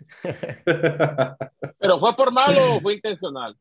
[0.24, 3.56] ¿Pero fue por malo o fue intencional?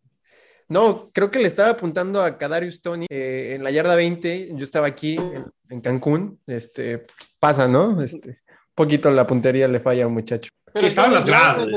[0.71, 4.51] No, creo que le estaba apuntando a Kadarius Tony eh, en la yarda 20.
[4.55, 6.39] Yo estaba aquí en, en Cancún.
[6.47, 7.05] Este,
[7.41, 8.01] pasa, ¿no?
[8.01, 10.49] Este, un poquito la puntería le falla al muchacho.
[10.73, 11.67] Pero Estaba en las gradas.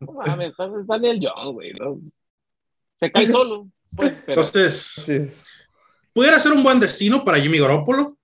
[0.00, 1.72] No mames, está- Daniel Jones, güey.
[1.74, 2.00] ¿no?
[2.98, 3.68] Se cae solo.
[3.94, 5.46] Pues, pero Entonces, Entonces,
[6.14, 8.16] ¿pudiera ser un buen destino para Jimmy Garoppolo?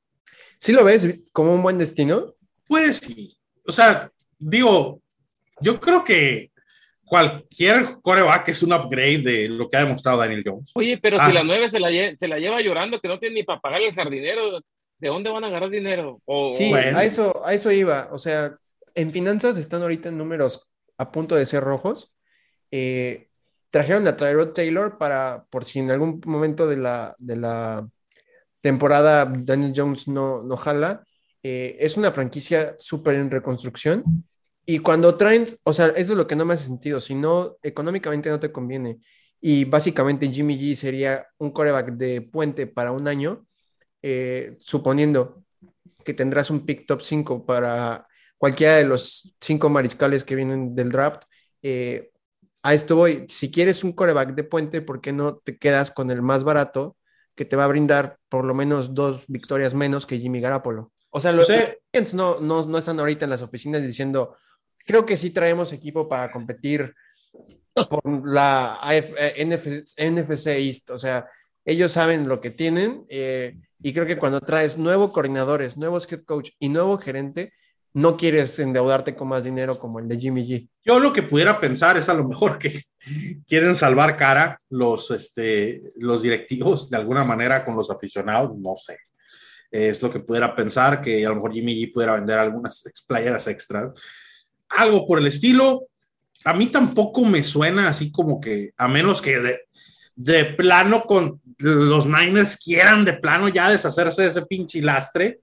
[0.58, 2.34] ¿sí lo ves como un buen destino?
[2.66, 3.36] Pues sí.
[3.66, 5.02] O sea, digo,
[5.60, 6.49] yo creo que
[7.10, 10.70] cualquier coreback es un upgrade de lo que ha demostrado Daniel Jones.
[10.76, 11.26] Oye, pero Ah.
[11.26, 13.88] si la nueve se la, se la lleva llorando, que no tiene ni para pagarle
[13.88, 14.60] al jardinero,
[14.98, 16.20] ¿de dónde van a agarrar dinero?
[16.24, 16.96] O, Sí, Bueno.
[16.96, 18.08] a eso, a eso iba.
[18.12, 18.54] O sea,
[18.94, 22.12] en finanzas están ahorita en números a punto de ser rojos.
[22.70, 23.26] Eh,
[23.70, 27.88] trajeron a Tyrod Taylor para, por si en algún momento de la, de la
[28.60, 31.02] temporada Daniel Jones no, no jala.
[31.42, 34.04] Eh, es una franquicia súper en reconstrucción.
[34.70, 37.00] Y cuando traen, o sea, eso es lo que no me hace sentido.
[37.00, 39.00] Si no, económicamente no te conviene.
[39.40, 43.44] Y básicamente Jimmy G sería un coreback de puente para un año,
[44.00, 45.42] eh, suponiendo
[46.04, 48.06] que tendrás un pick top 5 para
[48.38, 51.24] cualquiera de los cinco mariscales que vienen del draft.
[51.62, 52.12] eh,
[52.62, 53.26] a esto voy.
[53.28, 56.96] Si quieres un coreback de puente, ¿por qué no te quedas con el más barato
[57.34, 60.92] que te va a brindar por lo menos dos victorias menos que Jimmy Garapolo?
[61.10, 61.48] O sea, los.
[61.48, 64.36] Giants no, no, no están ahorita en las oficinas diciendo,
[64.86, 66.94] creo que sí traemos equipo para competir
[67.72, 69.66] por la AF eh, NF
[69.96, 70.90] NFC East.
[70.90, 71.26] O sea,
[71.64, 76.24] ellos saben lo que tienen eh, y creo que cuando traes nuevos coordinadores, nuevos head
[76.24, 77.52] coach y nuevo gerente,
[77.92, 80.68] no quieres endeudarte con más dinero como el de Jimmy G.
[80.84, 82.84] Yo lo que pudiera pensar es a lo mejor que
[83.46, 88.98] quieren salvar cara los, este, los directivos de alguna manera con los aficionados, no sé.
[89.70, 93.46] Es lo que pudiera pensar, que a lo mejor Jimmy G pudiera vender algunas playeras
[93.46, 93.92] extras.
[94.70, 95.86] Algo por el estilo.
[96.44, 99.60] A mí tampoco me suena así como que, a menos que de,
[100.16, 105.40] de plano con los Niners quieran de plano ya deshacerse de ese pinche lastre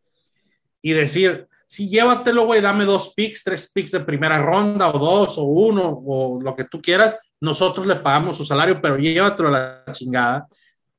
[0.82, 5.38] y decir, sí, llévatelo, güey, dame dos picks, tres picks de primera ronda, o dos,
[5.38, 9.84] o uno, o lo que tú quieras, nosotros le pagamos su salario, pero llévatelo a
[9.86, 10.48] la chingada.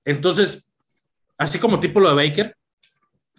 [0.04, 0.68] Entonces,
[1.36, 2.56] así como tipo lo de Baker,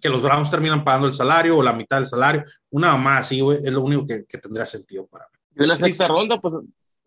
[0.02, 3.41] que los Browns terminan pagando el salario o la mitad del salario, una más así,
[3.41, 5.39] güey, es lo único que, que tendría sentido para mí.
[5.56, 6.54] Y una sexta ronda, pues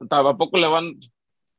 [0.08, 0.92] tampoco le van.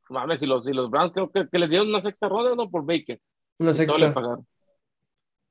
[0.09, 2.69] Mames, si los, si los Browns creo que, que les dieron una sexta ronda, no
[2.69, 3.19] por Baker.
[3.59, 4.13] Una No le sexta.
[4.13, 4.45] pagaron.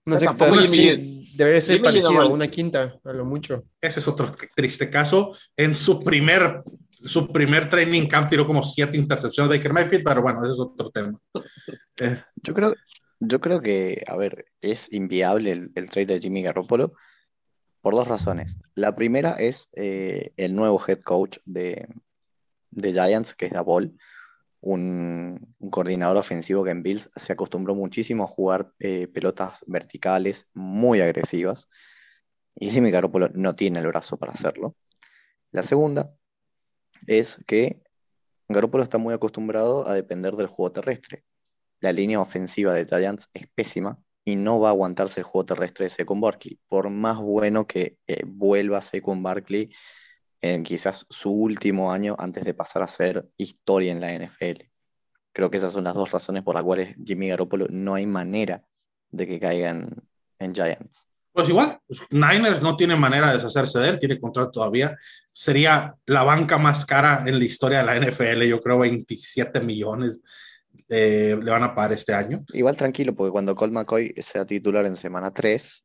[0.05, 0.69] Una sexta.
[0.69, 3.59] sí, debería ser Jimmy parecido a una quinta, a lo mucho.
[3.81, 5.37] Ese es otro triste caso.
[5.57, 10.23] En su primer, su primer training camp tiró como siete intercepciones de Baker Mayfield, pero
[10.23, 11.19] bueno, ese es otro tema.
[12.01, 12.75] Eh, Yo creo,
[13.25, 16.95] yo creo que, a ver, es inviable el, trade de Jimmy Garoppolo
[17.81, 18.57] por dos razones.
[18.75, 21.89] La primera es eh, el nuevo head coach de,
[22.71, 23.97] de Giants, que es Dabol,
[24.61, 30.49] un, un coordinador ofensivo que en Bills se acostumbró muchísimo a jugar eh, pelotas verticales
[30.53, 31.69] muy agresivas.
[32.57, 34.75] Y Jimmy Garoppolo no tiene el brazo para hacerlo.
[35.53, 36.13] La segunda
[37.07, 37.83] es que
[38.49, 41.25] Garoppolo está muy acostumbrado a depender del juego terrestre
[41.83, 45.85] la línea ofensiva de Giants es pésima y no va a aguantarse el juego terrestre
[45.85, 49.71] de Saquon Barkley, por más bueno que eh, vuelva Saquon Barkley
[50.41, 54.63] en quizás su último año antes de pasar a ser historia en la NFL.
[55.33, 58.65] Creo que esas son las dos razones por las cuales Jimmy Garoppolo no hay manera
[59.11, 59.91] de que caiga en,
[60.39, 61.09] en Giants.
[61.33, 64.97] Pues igual, pues, Niners no tiene manera de deshacerse de él, tiene contrato todavía.
[65.33, 70.21] Sería la banca más cara en la historia de la NFL, yo creo 27 millones
[70.89, 72.45] eh, le van a pagar este año.
[72.53, 75.85] Igual tranquilo, porque cuando Colt McCoy sea titular en semana 3,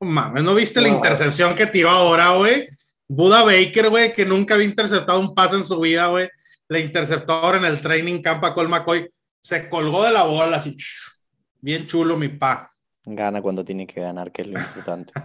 [0.00, 0.96] No Mames, ¿no viste la No.
[0.96, 2.66] intercepción que tiró ahora, güey?
[3.08, 6.28] Buda Baker, güey, que nunca había interceptado un pase en su vida, güey.
[6.68, 9.08] La interceptó ahora en el training camp a Col McCoy.
[9.40, 10.76] Se colgó de la bola así.
[11.60, 12.72] Bien chulo, mi pa.
[13.04, 15.12] gana cuando tiene que ganar, que es lo importante.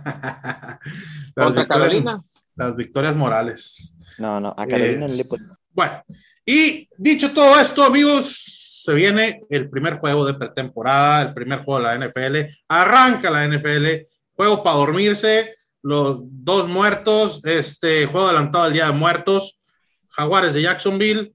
[1.35, 2.19] las, Contra victorias, Carolina.
[2.55, 3.95] las victorias morales.
[4.17, 6.03] No, no, a Carolina Es- le pon- Bueno,
[6.45, 8.56] y dicho todo esto, amigos,
[8.87, 12.55] se viene el primer juego de pretemporada, el primer juego de la NFL.
[12.69, 18.93] Arranca la NFL, juego para dormirse, los dos muertos, este juego adelantado al Día de
[18.93, 19.59] Muertos,
[20.07, 21.33] Jaguares de Jacksonville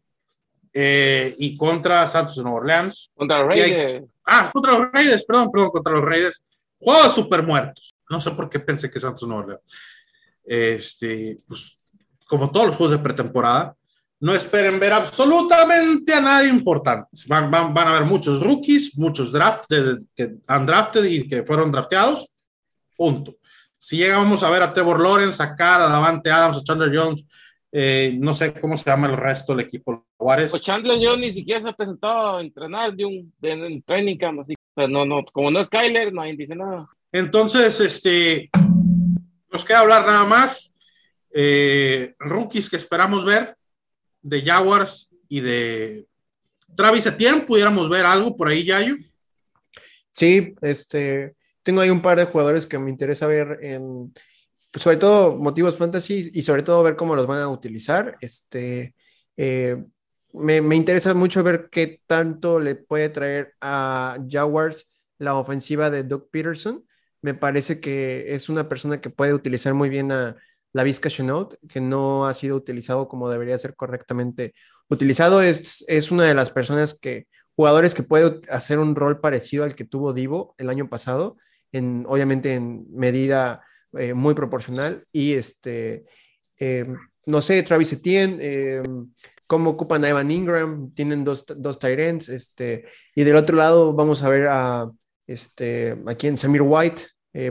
[0.72, 3.10] eh, y contra Santos de Nueva Orleans.
[3.14, 4.06] Contra los hay- Raiders.
[4.24, 6.42] Ah, contra los Raiders, perdón, perdón, contra los Raiders.
[6.78, 7.94] Juego de super muertos.
[8.08, 9.62] No sé por qué pensé que Santos de Nueva Orleans.
[10.42, 11.78] Este, pues,
[12.26, 13.76] como todos los juegos de pretemporada,
[14.22, 17.08] no esperen ver absolutamente a nadie importante.
[17.26, 21.42] Van, van, van a haber muchos rookies, muchos draft de- que han drafted y que
[21.42, 22.28] fueron drafteados.
[22.96, 23.34] Punto.
[23.76, 27.26] Si llegamos a ver a Trevor Lawrence, a Cara, a Davante Adams, a Chandler Jones,
[27.72, 30.50] eh, no sé cómo se llama el resto del equipo de Jaguares.
[30.52, 34.18] Pues Chandler Jones ni siquiera se ha presentado a entrenar de un en el training
[34.18, 36.88] camp, así que no, no, como no es Kyler, nadie dice nada.
[37.10, 38.50] Entonces, este,
[39.50, 40.72] nos queda hablar nada más.
[41.34, 43.56] Eh, rookies que esperamos ver
[44.22, 46.06] de Jaguars y de
[46.74, 48.96] Travis Etienne, pudiéramos ver algo por ahí, Yayo.
[50.12, 54.12] Sí, este, tengo ahí un par de jugadores que me interesa ver en,
[54.70, 58.16] pues, sobre todo motivos fantasy y sobre todo ver cómo los van a utilizar.
[58.20, 58.94] Este,
[59.36, 59.82] eh,
[60.32, 66.04] me, me interesa mucho ver qué tanto le puede traer a Jaguars la ofensiva de
[66.04, 66.84] Doug Peterson.
[67.20, 70.36] Me parece que es una persona que puede utilizar muy bien a
[70.72, 74.54] la Vizca Chenault, que no ha sido utilizado como debería ser correctamente
[74.88, 75.42] utilizado.
[75.42, 79.74] Es, es una de las personas que, jugadores que puede hacer un rol parecido al
[79.74, 81.36] que tuvo Divo el año pasado,
[81.70, 83.62] en, obviamente en medida
[83.92, 85.04] eh, muy proporcional.
[85.12, 86.04] Y este,
[86.58, 86.86] eh,
[87.26, 88.82] no sé, Travis Etienne, eh,
[89.46, 94.22] cómo ocupan a Evan Ingram, tienen dos, dos ends, este, y del otro lado vamos
[94.22, 94.90] a ver a
[95.26, 97.02] este, aquí en Samir White,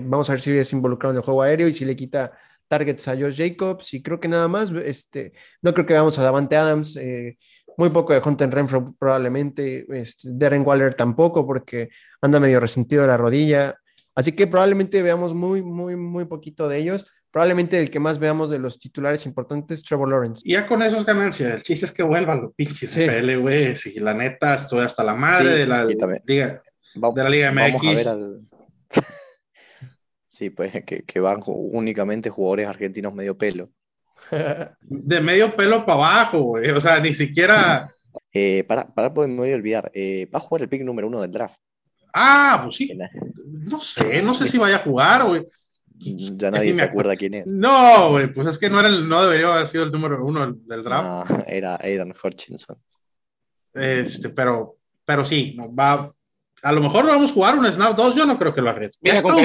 [0.03, 2.31] vamos a ver si es involucrado en el juego aéreo y si le quita
[2.71, 6.23] targets a Josh Jacobs, y creo que nada más, este, no creo que veamos a
[6.23, 7.37] Davante Adams, eh,
[7.77, 11.89] muy poco de Hunter Renfro probablemente, este, Darren Waller tampoco, porque
[12.21, 13.75] anda medio resentido de la rodilla,
[14.15, 18.49] así que probablemente veamos muy, muy, muy poquito de ellos, probablemente el que más veamos
[18.49, 20.41] de los titulares importantes, Trevor Lawrence.
[20.45, 21.53] Y ya con eso es ganancia.
[21.53, 23.01] El chiste es que vuelvan los pinches Sí.
[23.05, 23.75] NFL, güey.
[23.75, 26.07] Sí, la neta, estoy hasta la madre Sí, de la liga.
[26.93, 27.95] De la Liga Vamos a MX.
[27.95, 28.41] ver al...
[30.41, 33.69] Sí, pues que, que van únicamente jugadores argentinos medio pelo.
[34.81, 36.71] De medio pelo para abajo, güey.
[36.71, 37.87] O sea, ni siquiera.
[38.33, 39.89] Eh, para, para, pues me voy a olvidar.
[39.93, 41.55] eh, va a jugar el pick número uno del draft.
[42.13, 42.91] Ah, pues sí.
[43.45, 45.47] No sé, no sé si vaya a jugar, güey.
[45.95, 47.47] Ya nadie me acuerda quién es.
[47.47, 50.41] No, güey, pues es que no, era el- no debería haber sido el número uno
[50.41, 51.29] del, del draft.
[51.29, 52.77] No, era Aidan Hutchinson.
[53.73, 54.75] Este, pero,
[55.05, 56.13] pero sí, no, va.
[56.61, 58.99] A lo mejor vamos a jugar un snap 2, yo no creo que lo arriesgue.
[59.01, 59.39] Ya Mira, está con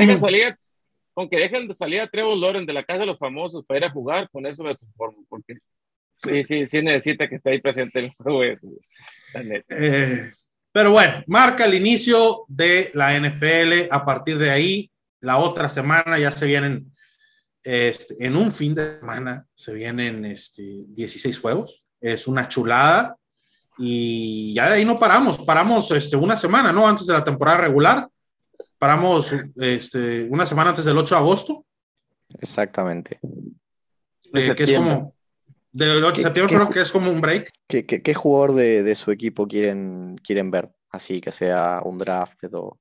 [1.16, 3.78] con que dejen de salir a Trevor Lawrence de la casa de los famosos para
[3.78, 5.54] ir a jugar, con eso me conformo, porque
[6.14, 8.42] sí, sí, sí necesita que esté ahí presente el juego.
[8.44, 10.30] Eh,
[10.72, 13.88] Pero bueno, marca el inicio de la NFL.
[13.90, 14.90] A partir de ahí,
[15.20, 16.92] la otra semana ya se vienen,
[17.62, 21.82] este, en un fin de semana, se vienen este, 16 juegos.
[21.98, 23.16] Es una chulada.
[23.78, 25.38] Y ya de ahí no paramos.
[25.38, 26.86] Paramos este, una semana, ¿no?
[26.86, 28.06] Antes de la temporada regular.
[28.78, 31.64] Paramos este, una semana antes del 8 de agosto.
[32.40, 33.18] Exactamente.
[34.34, 35.14] Eh, que es como,
[35.72, 37.50] de 8 de septiembre creo que es como un break.
[37.68, 40.70] ¿Qué, qué, qué jugador de, de, su equipo quieren, quieren ver?
[40.90, 42.78] Así que sea un draft o,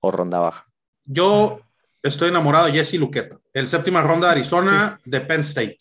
[0.00, 0.66] o ronda baja.
[1.04, 1.60] Yo
[2.02, 5.78] estoy enamorado de Jesse Luqueta, el séptima ronda de Arizona de Penn State.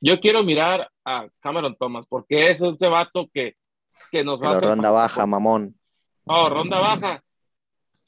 [0.00, 3.56] Yo quiero mirar a Cameron Thomas porque es ese vato que,
[4.10, 4.68] que nos va Pero a hacer.
[4.68, 5.74] ronda baja, mamón.
[6.26, 7.23] No, ronda baja.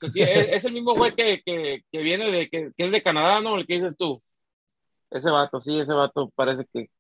[0.01, 2.92] Pues sí, es, es, el mismo güey que, que, que viene de, que, que, es
[2.92, 3.57] de Canadá, ¿no?
[3.57, 4.22] El que dices tú.
[5.11, 6.90] Ese vato, sí, ese vato parece que.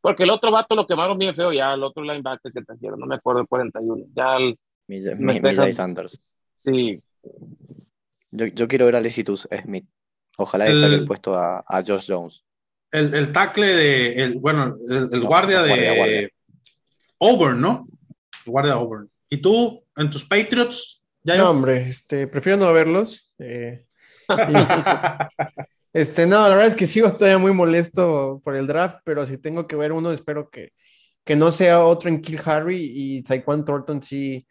[0.00, 3.00] Porque el otro vato lo quemaron bien feo ya, el otro linebacker que te hicieron,
[3.00, 4.04] no me acuerdo, el 41.
[4.14, 4.58] Ya el.
[4.86, 6.22] Mijay Sanders.
[6.60, 6.98] Sí.
[8.30, 9.86] Yo, yo, quiero ver a Lecitus Smith.
[10.36, 12.42] Ojalá le saque el puesto a, a Josh Jones.
[12.90, 16.28] El, el, tackle de, el, bueno, el, el no, guardia de guardia, guardia.
[17.20, 17.88] Auburn, ¿no?
[18.44, 19.10] El guardia de Auburn.
[19.30, 21.03] ¿Y tú, en tus Patriots?
[21.24, 23.32] ¿Ya no, hombre, este, prefiero no verlos.
[23.38, 23.86] Eh,
[24.28, 24.28] y,
[25.92, 29.38] este, no, la verdad es que sigo todavía muy molesto por el draft, pero si
[29.38, 30.72] tengo que ver uno, espero que,
[31.24, 34.46] que no sea otro en Kill Harry y Taekwondo Thornton sí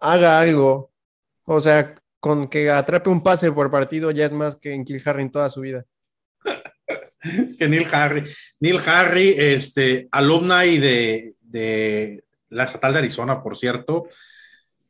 [0.00, 0.92] haga algo.
[1.44, 5.02] O sea, con que atrape un pase por partido ya es más que en Kill
[5.04, 5.84] Harry en toda su vida.
[7.58, 8.24] que Neil Harry.
[8.58, 14.08] Neil Harry, este, alumni de, de la estatal de Arizona, por cierto.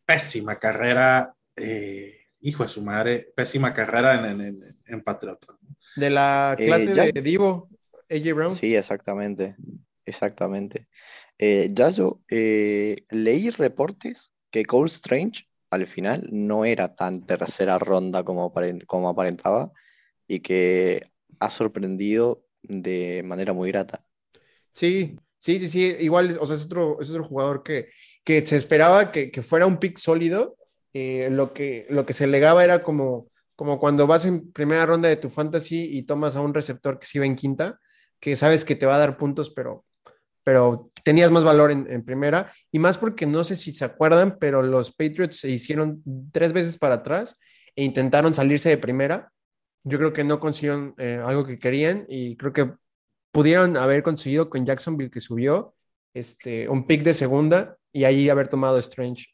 [0.08, 5.48] Pésima carrera, eh, hijo de su madre, pésima carrera en, en, en Patriota.
[5.96, 7.68] De la clase eh, de Divo,
[8.08, 8.56] AJ Brown.
[8.56, 9.54] Sí, exactamente.
[10.06, 10.88] Exactamente.
[11.36, 18.24] Eh, Yayo, eh, leí reportes que Cole Strange al final no era tan tercera ronda
[18.24, 19.70] como, aparent como aparentaba
[20.26, 24.02] y que ha sorprendido de manera muy grata.
[24.72, 27.88] Sí, sí, sí, sí, igual, o sea, es otro, es otro jugador que,
[28.24, 30.56] que se esperaba que, que fuera un pick sólido,
[30.92, 35.08] eh, lo, que, lo que se legaba era como, como cuando vas en primera ronda
[35.08, 37.78] de tu fantasy y tomas a un receptor que sí va en quinta,
[38.20, 39.84] que sabes que te va a dar puntos, pero,
[40.44, 44.62] pero tenías más valor en, primera, y más porque no sé si se acuerdan, pero
[44.62, 47.36] los Patriots se hicieron tres veces para atrás
[47.76, 49.30] e intentaron salirse de primera.
[49.84, 52.72] Yo creo que no consiguieron eh, algo que querían y creo que
[53.30, 55.74] pudieron haber conseguido con Jacksonville que subió
[56.14, 59.26] este, un pick de segunda y ahí haber tomado Strange.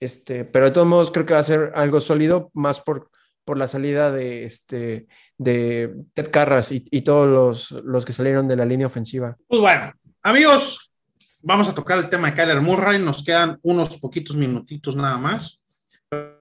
[0.00, 3.10] Este, pero de todos modos creo que va a ser algo sólido, más por,
[3.44, 5.06] por la salida de, este,
[5.38, 9.36] de Ted Carras y, y todos los, los que salieron de la línea ofensiva.
[9.46, 9.92] Pues bueno,
[10.22, 10.92] amigos,
[11.40, 12.98] vamos a tocar el tema de Kyler Murray.
[12.98, 15.60] Nos quedan unos poquitos minutitos nada más.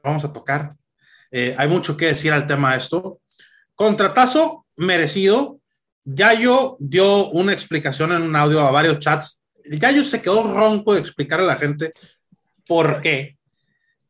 [0.04, 0.76] Vamos a tocar.
[1.30, 3.22] Eh, hay mucho que decir al tema de esto.
[3.76, 5.61] Contratazo merecido.
[6.04, 9.44] Yayo dio una explicación en un audio a varios chats.
[9.66, 11.94] Yayo se quedó ronco de explicar a la gente
[12.68, 13.38] por qué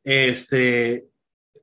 [0.04, 1.08] este,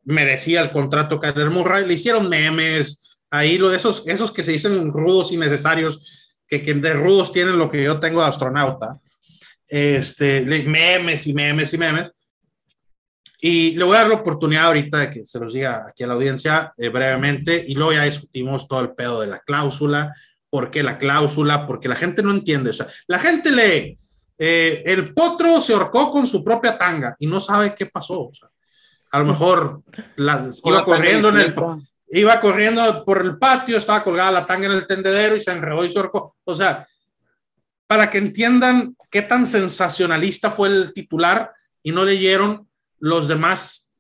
[0.05, 1.87] merecía el contrato Kyler Murray.
[1.87, 6.75] Le hicieron memes ahí, lo esos, esos que se dicen rudos y necesarios, que, que
[6.75, 9.01] de rudos tienen lo que yo tengo de astronauta
[9.69, 12.11] este, memes y memes y memes.
[13.41, 16.09] Y le voy a dar la oportunidad ahorita de que se los diga aquí a
[16.09, 20.13] la audiencia eh, brevemente y luego ya discutimos todo el pedo de la cláusula,
[20.51, 22.71] por qué la cláusula, porque la gente no entiende.
[22.71, 23.97] O sea, la gente lee,
[24.39, 28.23] eh, el potro se ahorcó con su propia tanga y no sabe qué pasó.
[28.23, 28.49] O sea,
[29.11, 29.83] a lo mejor
[30.17, 31.55] la, iba corriendo en el
[32.11, 35.85] iba corriendo por el patio, estaba colgada la tanga en el tendedero y se enredó
[35.85, 36.37] y se ahorcó.
[36.45, 36.89] O sea,
[37.87, 42.68] para que entiendan qué tan sensacionalista fue el titular y no leyeron
[43.01, 43.91] los demás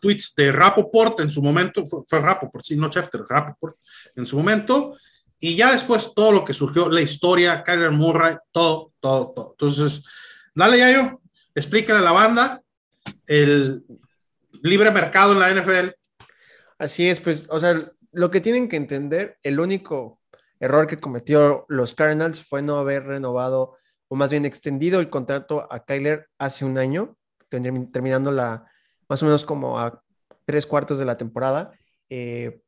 [0.00, 3.76] tweets de Rapoport en su momento, fue, Rapoport, sí, no Schefter, Rapoport
[4.14, 4.96] en su momento,
[5.38, 9.50] y ya después todo lo que surgió, la historia, Kyler Murray, todo, todo, todo.
[9.52, 10.04] Entonces,
[10.54, 11.20] dale ya yo,
[11.54, 12.62] explícale a la banda
[13.26, 13.84] el
[14.62, 15.90] libre mercado en la NFL.
[16.78, 20.20] Así es, pues, o sea, lo que tienen que entender, el único
[20.58, 23.76] error que cometió los Cardinals fue no haber renovado
[24.08, 27.16] o más bien extendido el contrato a Kyler hace un año,
[27.48, 28.66] terminando la
[29.08, 30.02] más o menos como a
[30.44, 31.72] tres cuartos de la temporada.
[32.08, 32.60] Eh,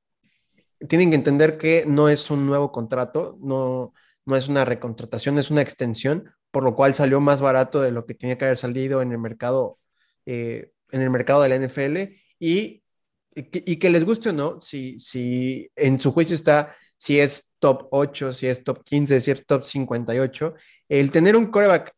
[0.89, 3.93] tienen que entender que no es un nuevo contrato, no,
[4.24, 8.07] no es una recontratación, es una extensión, por lo cual salió más barato de lo
[8.07, 9.79] que tenía que haber salido en el mercado,
[10.26, 12.83] eh, en el mercado de la NFL y,
[13.35, 18.33] que les guste o no, si, si en su juicio está si es top 8,
[18.33, 20.55] si es top 15, si es top 58,
[20.89, 21.95] el tener un coreback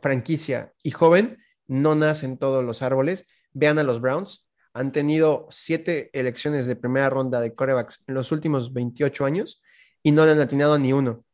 [0.00, 3.26] franquicia y joven no nacen todos los árboles.
[3.52, 8.32] Vean a los Browns, han tenido siete elecciones de primera ronda de corebacks en los
[8.32, 9.62] últimos 28 años
[10.02, 11.24] y no le han atinado ni uno.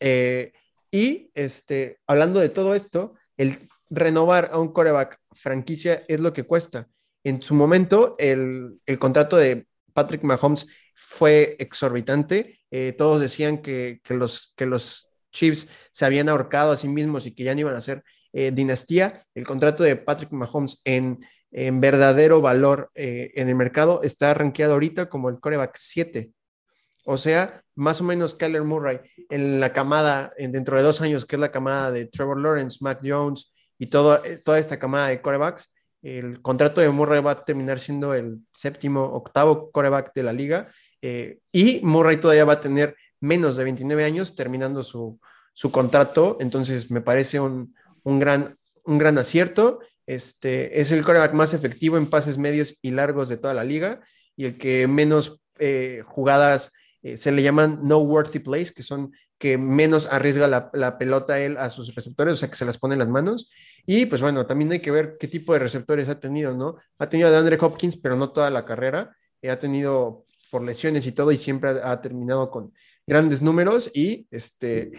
[0.00, 0.52] Eh,
[0.90, 6.42] y este, hablando de todo esto, el renovar a un coreback franquicia es lo que
[6.42, 6.88] cuesta.
[7.24, 12.60] En su momento, el, el contrato de Patrick Mahomes fue exorbitante.
[12.70, 17.26] Eh, todos decían que, que, los, que los Chiefs se habían ahorcado a sí mismos
[17.26, 19.24] y que ya no iban a ser eh, dinastía.
[19.34, 21.20] El contrato de Patrick Mahomes en,
[21.50, 26.30] en verdadero valor eh, en el mercado está rankeado ahorita como el coreback 7.
[27.04, 29.00] O sea, más o menos Kyler Murray
[29.30, 32.78] en la camada, en, dentro de dos años, que es la camada de Trevor Lawrence,
[32.82, 35.72] Mac Jones y todo, eh, toda esta camada de corebacks,
[36.02, 40.68] el contrato de Murray va a terminar siendo el séptimo, octavo coreback de la liga.
[41.02, 45.18] Eh, y Murray todavía va a tener menos de 29 años terminando su,
[45.54, 46.36] su contrato.
[46.40, 47.74] Entonces, me parece un,
[48.08, 49.80] un, gran, un gran acierto.
[50.06, 54.00] Este, es el coreback más efectivo en pases medios y largos de toda la liga
[54.36, 59.12] y el que menos eh, jugadas eh, se le llaman no worthy plays, que son
[59.38, 62.94] que menos arriesga la, pelota él a sus receptores, o sea, que se las pone
[62.94, 63.50] en las manos.
[63.86, 66.76] Y pues bueno, también hay que ver qué tipo de receptores ha tenido, ¿no?
[66.98, 69.16] Ha tenido a Andre Hopkins, pero no toda la carrera.
[69.42, 72.72] Eh, ha tenido por lesiones y todo, y siempre ha, terminado con
[73.06, 73.90] grandes números.
[73.94, 74.90] Y este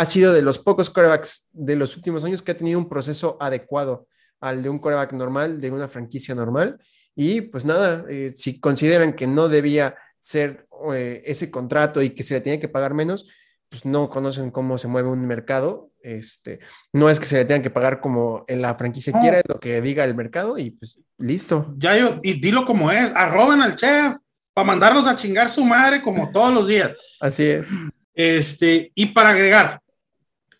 [0.00, 3.36] ha sido de los pocos corebacks de los últimos años que ha tenido un proceso
[3.38, 4.06] adecuado
[4.40, 6.78] al de un coreback normal, de una franquicia normal.
[7.14, 12.22] Y pues nada, eh, si consideran que no debía ser eh, ese contrato y que
[12.22, 13.28] se le tiene que pagar menos,
[13.68, 15.90] pues no conocen cómo se mueve un mercado.
[16.02, 16.60] Este,
[16.94, 19.20] no es que se le tengan que pagar como en la franquicia No.
[19.20, 21.74] quiera, es lo que diga el mercado y pues listo.
[21.76, 24.14] Ya yo, y dilo como es, arroben al chef
[24.54, 26.92] para mandarlos a chingar su madre como todos los días.
[27.20, 27.68] Así es.
[28.14, 29.80] Este, y para agregar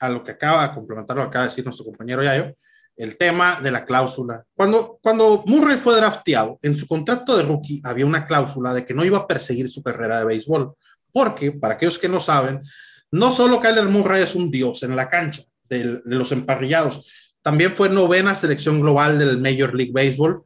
[0.00, 2.54] a lo que acaba de complementar lo que acaba de decir nuestro compañero Yayo,
[2.96, 4.44] el tema de la cláusula.
[4.54, 8.94] Cuando, cuando Murray fue drafteado, en su contrato de rookie había una cláusula de que
[8.94, 10.74] no iba a perseguir su carrera de béisbol.
[11.12, 12.62] Porque, para aquellos que no saben,
[13.10, 17.06] no solo Kyler Murray es un dios en la cancha de, de los emparrillados,
[17.42, 20.44] también fue novena selección global del Major League Baseball,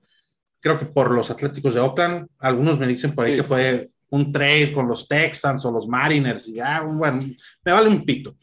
[0.61, 2.29] creo que por los Atléticos de Oakland.
[2.39, 3.37] Algunos me dicen por ahí Sí.
[3.39, 6.47] que fue un trade con los Texans o los Mariners.
[6.49, 7.27] Y ya, bueno,
[7.65, 8.37] me vale un pito.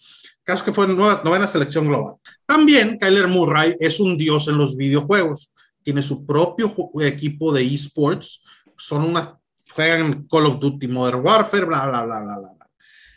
[0.52, 2.16] Caso que fue nueva, novena selección global.
[2.46, 5.54] También Kyler Murray es un dios en los videojuegos.
[5.82, 8.44] Tiene su propio equipo de esports.
[8.78, 9.40] Son una,
[9.74, 12.68] juegan Call of Duty Modern Warfare, bla, bla, bla, bla, bla.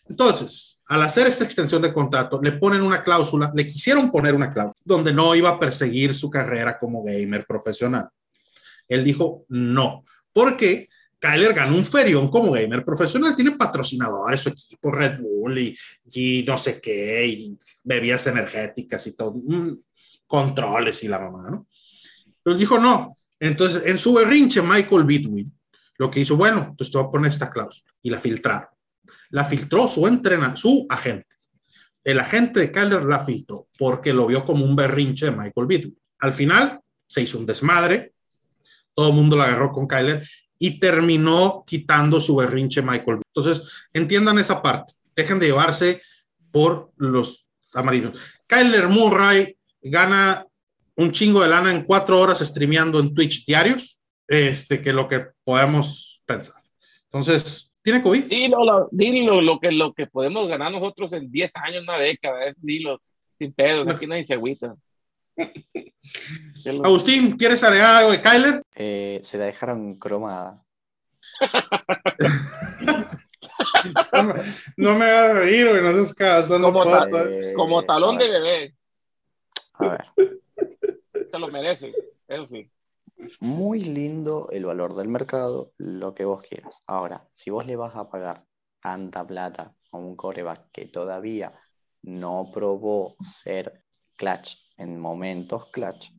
[0.09, 4.53] Entonces, al hacer esta extensión de contrato, le ponen una cláusula, le quisieron poner una
[4.53, 8.11] cláusula donde no iba a perseguir su carrera como gamer profesional.
[8.87, 10.89] Él dijo no, porque
[11.25, 15.79] Kyler ganó un ferión como gamer profesional, tiene patrocinadores, su equipo Red Bull y,
[16.13, 19.73] y no sé qué, y bebidas energéticas y todo, mm,
[20.27, 21.67] controles y la mamá, ¿no?
[22.27, 23.17] Entonces dijo no.
[23.41, 25.51] Entonces, en su berrinche, Michael Bitwin
[25.97, 28.69] lo que hizo, bueno, entonces te voy a poner esta cláusula y la filtraron.
[29.31, 31.37] La filtró su entrenador, su agente.
[32.03, 35.97] El agente de Kyler la filtró porque lo vio como un berrinche de Michael Bitwin.
[36.19, 38.13] Al final se hizo un desmadre,
[38.93, 43.21] todo el mundo lo agarró con Kyler y terminó quitando su berrinche Michael.
[43.35, 44.95] Entonces, entiendan esa parte.
[45.15, 46.03] Dejen de llevarse
[46.51, 48.19] por los amarillos.
[48.47, 50.47] Kyler Murray gana
[50.97, 55.27] un chingo de lana en cuatro horas streameando en Twitch diarios, este, que lo que
[55.43, 56.63] podemos pensar.
[57.05, 58.25] Entonces, ¿tiene COVID?
[58.25, 62.47] Dilo, lo, dilo lo, que, lo que podemos ganar nosotros en 10 años, una década,
[62.47, 63.01] es dilo,
[63.39, 64.75] sin pedos, aquí nadie se agüita.
[66.83, 68.63] Agustín, ¿quieres agregar algo de Kyler?
[68.75, 70.63] Eh, se la dejaron cromada.
[74.13, 74.35] No me,
[74.77, 76.85] no me hagas reír, güey, no seas caso, no Como
[77.29, 78.75] Eh, Como talón a de bebé,
[79.75, 80.05] A ver,
[81.31, 81.93] se lo merece,
[82.29, 82.71] eso sí.
[83.41, 86.81] muy lindo el valor del mercado, lo que vos quieras.
[86.87, 88.45] Ahora, si vos le vas a pagar
[88.81, 91.53] tanta plata a un coreback que todavía
[92.03, 93.84] no probó ser
[94.17, 96.11] clutch en momentos clutch,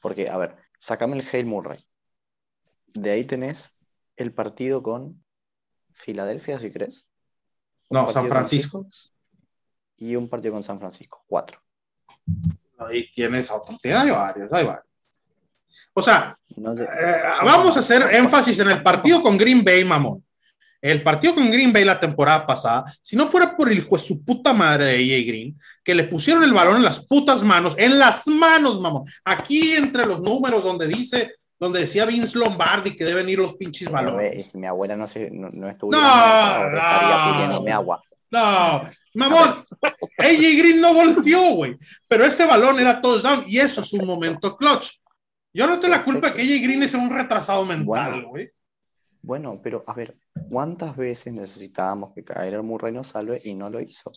[0.00, 1.84] porque, a ver, sacame el Hale Murray.
[2.94, 3.70] De ahí tenés
[4.16, 5.24] el partido con
[5.94, 7.06] Filadelfia, si crees.
[7.90, 8.86] No, San Francisco.
[9.96, 11.60] Y un partido con San Francisco, cuatro.
[12.78, 13.78] Ahí tienes otro.
[13.84, 14.84] Hay varios, hay varios.
[15.94, 19.84] O sea, No te- eh, vamos a hacer énfasis en el partido con Green Bay,
[19.84, 20.24] mamón.
[20.82, 24.24] El partido con Green Bay la temporada pasada, si no fuera por el de su
[24.24, 28.00] puta madre de AJ Green, que le pusieron el balón en las putas manos, en
[28.00, 29.04] las manos, mamón.
[29.24, 33.88] Aquí entre los números donde dice, donde decía Vince Lombardi que deben ir los pinches
[33.88, 34.50] balones.
[34.50, 36.78] si mi abuela no, se, no, no No, esa hora, no.
[36.78, 38.02] estaría pidiéndome agua.
[38.32, 38.82] No,
[39.14, 39.64] Mamón,
[40.18, 41.76] AJ Green no volteó, güey.
[42.08, 44.88] Pero ese balón era touchdown y eso es un momento clutch.
[45.54, 48.46] Yo no tengo la culpa que AJ Green es un retrasado mental, güey.
[48.46, 48.61] Bueno,
[49.62, 50.14] pero a ver,
[50.50, 54.10] ¿cuántas veces necesitábamos que Kyler Murray nos salve y no lo hizo?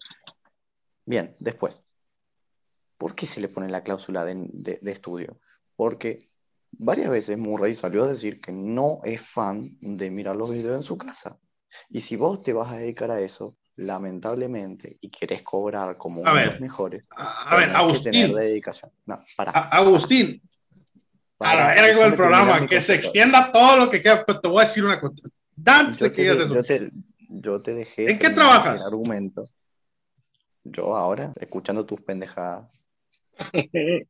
[1.05, 1.81] Bien, después.
[2.97, 5.39] ¿Por qué se le pone la cláusula de, de- de estudio?
[5.75, 6.29] Porque
[6.71, 10.83] varias veces Murray salió a decir que no es fan de mirar los videos en
[10.83, 11.37] su casa.
[11.89, 16.31] Y si vos te vas a dedicar a eso, lamentablemente, y querés cobrar como A
[16.31, 18.91] uno de los mejores, A, a ver, tener Agustín, dedicación.
[19.05, 19.51] No, para.
[19.51, 20.41] a- Agustín,
[21.39, 24.47] a la verga con el programa, que se extienda todo lo que queda, pero te
[24.47, 25.29] voy a decir una cosa.
[25.65, 26.91] Antes Yo de que te, digas yo eso, te-
[27.29, 28.11] yo te dejé.
[28.11, 28.81] ¿En qué trabajas?
[28.81, 29.49] El argumento.
[30.63, 32.81] Yo ahora, escuchando tus pendejadas.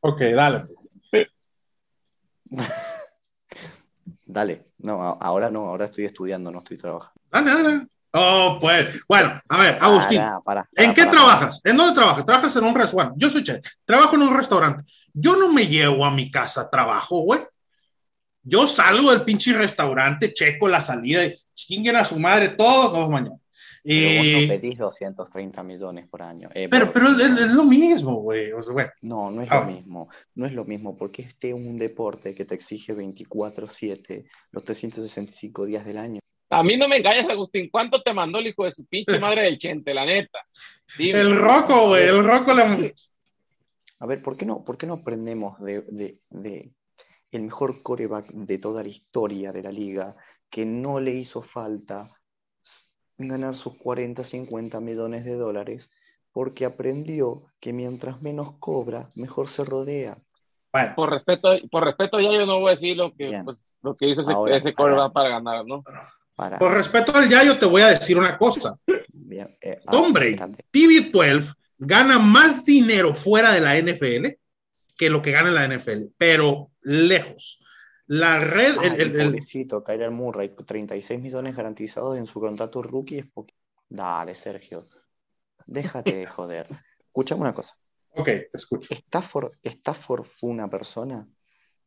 [0.00, 0.66] ok, dale.
[4.26, 7.20] Dale, no, ahora no, ahora estoy estudiando, no estoy trabajando.
[7.30, 7.86] Dale, dale.
[8.14, 11.60] Oh, pues, bueno, a ver, Agustín, Para, para, ¿en para, qué para, trabajas?
[11.64, 12.24] ¿En dónde trabajas?
[12.26, 13.14] ¿Trabajas en un restaurante?
[13.18, 14.90] Yo soy chef, trabajo en un restaurante.
[15.14, 17.40] Yo no me llevo a mi casa trabajo, güey.
[18.42, 23.08] Yo salgo del pinche restaurante, checo la salida, y chinguen a su madre todos los
[23.08, 23.36] mañana.
[23.84, 26.48] Pero vos no pedís 230 millones por año.
[26.54, 28.52] eh, pero, pero es, es- es lo mismo, güey.
[28.52, 28.86] O sea, güey.
[29.00, 29.60] No, no es Ah.
[29.60, 30.08] lo mismo.
[30.34, 35.64] No es lo mismo porque este es un deporte que te exige 24/7 los 365
[35.64, 36.20] días del año.
[36.52, 37.70] A mí no me engañas, Agustín.
[37.70, 40.38] ¿Cuánto te mandó el hijo de su pinche madre del Chente, la neta?
[40.98, 41.18] Dime.
[41.20, 42.94] El roco, güey, el roco le...
[44.00, 46.72] A ver, ¿por qué no, por qué no aprendemos de, de- de
[47.30, 50.14] el mejor coreback de toda la historia de la liga,
[50.50, 52.10] que no le hizo falta
[53.16, 55.90] ganar sus 40, 50 millones de dólares,
[56.32, 60.16] porque aprendió que mientras menos cobra, mejor se rodea?
[60.72, 63.96] Bueno, Por respeto, por respeto ya yo no voy a decir lo que, pues, lo
[63.96, 65.82] que hizo ese, Ahora, ese quarterback para ganar, ¿no?
[66.42, 68.76] Para, por respeto al Yayo te voy a decir una cosa.
[69.12, 70.64] bien, eh, ah, espérate.
[70.72, 74.38] TB12 gana más dinero fuera de la NFL
[74.96, 77.58] que lo que gana en la NFL, pero lejos.
[78.06, 82.82] La red, Ah, el- el- el- pobrecito, Kyler Murray, 36 millones garantizados en su contrato
[82.82, 83.58] rookie es poquito.
[83.88, 84.84] Dale, Sergio,
[85.66, 86.66] déjate de joder.
[87.06, 87.74] Escuchame una cosa.
[88.14, 88.92] ok, te escucho.
[88.94, 91.26] Stafford, Stafford fue una persona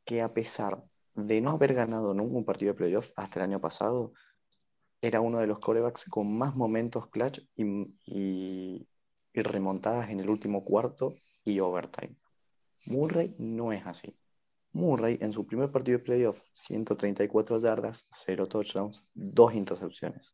[0.05, 0.81] que a pesar
[1.13, 4.13] de no haber ganado nunca un partido de playoff hasta el año pasado,
[5.05, 7.63] era uno de los corebacks con más momentos clutch y,
[8.05, 8.87] y-
[9.33, 12.15] y remontadas en el último cuarto y overtime.
[12.87, 14.15] Murray no es así.
[14.73, 20.33] Murray en su primer partido de playoff, 134 yardas, 0 touchdowns, 2 intercepciones.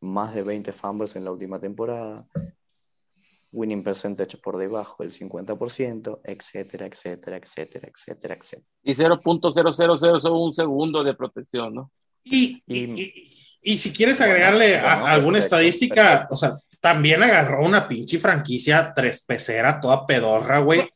[0.00, 2.26] Más de 20 fumbles en la última temporada,
[3.52, 8.66] winning percentage por debajo del 50%, etcétera, etcétera, etcétera, etcétera, etcétera.
[8.82, 11.92] Y 0.000 son un segundo de protección, ¿no?
[12.24, 17.86] Y, y- Y- y- si quieres agregarle a- alguna estadística, o sea, también agarró una
[17.86, 20.90] pinche franquicia tres pecera, toda pedorra, güey,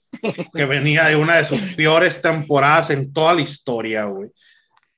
[0.52, 4.30] que venía de una de sus peores temporadas en toda la historia, güey.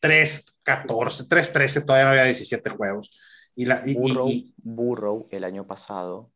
[0.00, 3.10] 3-14, 3-13, todavía no había 17 juegos.
[3.54, 6.30] Y la, y- y- Burrow, y- Burrow el año pasado,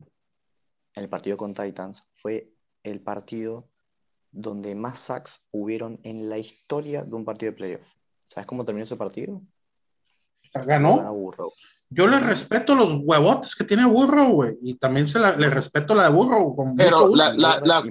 [0.95, 2.51] el partido con Titans, fue
[2.83, 3.69] el partido
[4.33, 7.87] donde más sacks hubieron en la historia de un partido de playoff.
[8.29, 9.41] ¿Sabes cómo terminó ese partido?
[10.53, 10.97] Ganó.
[11.89, 15.95] Yo le respeto los huevotes que tiene Burrow, güey, y también se la- le respeto
[15.95, 16.57] la de Burrow.
[16.57, 17.85] Con Pero mucho la- la- las-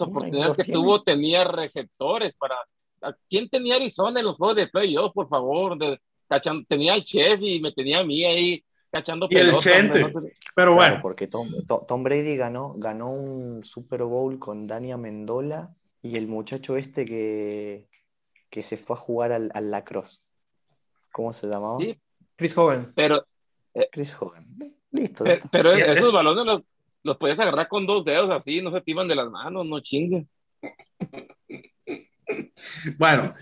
[0.00, 2.56] no oportunidades no que tuvo tenía receptores para...
[3.02, 5.76] ¿a ¿Quién tenía Arizona en los juegos de playoff, por favor?
[5.76, 6.00] De,
[6.66, 10.06] tenía al chef y me tenía a mí ahí cachando Y el Chente.
[10.10, 14.92] Pero Claro, bueno, porque Tom, To- Tom Brady ganó, ganó un Super Bowl con Dani
[14.92, 17.88] Amendola y el muchacho este que,
[18.48, 20.20] que se fue a jugar al, al lacrosse.
[21.12, 21.78] ¿Cómo se llamaba?
[21.80, 21.98] Sí.
[22.36, 22.92] Chris Hogan.
[22.96, 23.24] Pero,
[23.92, 24.42] Chris Hogan.
[24.90, 25.24] Listo.
[25.24, 26.62] pero, pero Sí, esos es- balones los,
[27.02, 29.80] los podías agarrar con dos dedos así, no se te iban de las manos, no
[29.80, 30.26] chingue.
[32.96, 33.32] Bueno,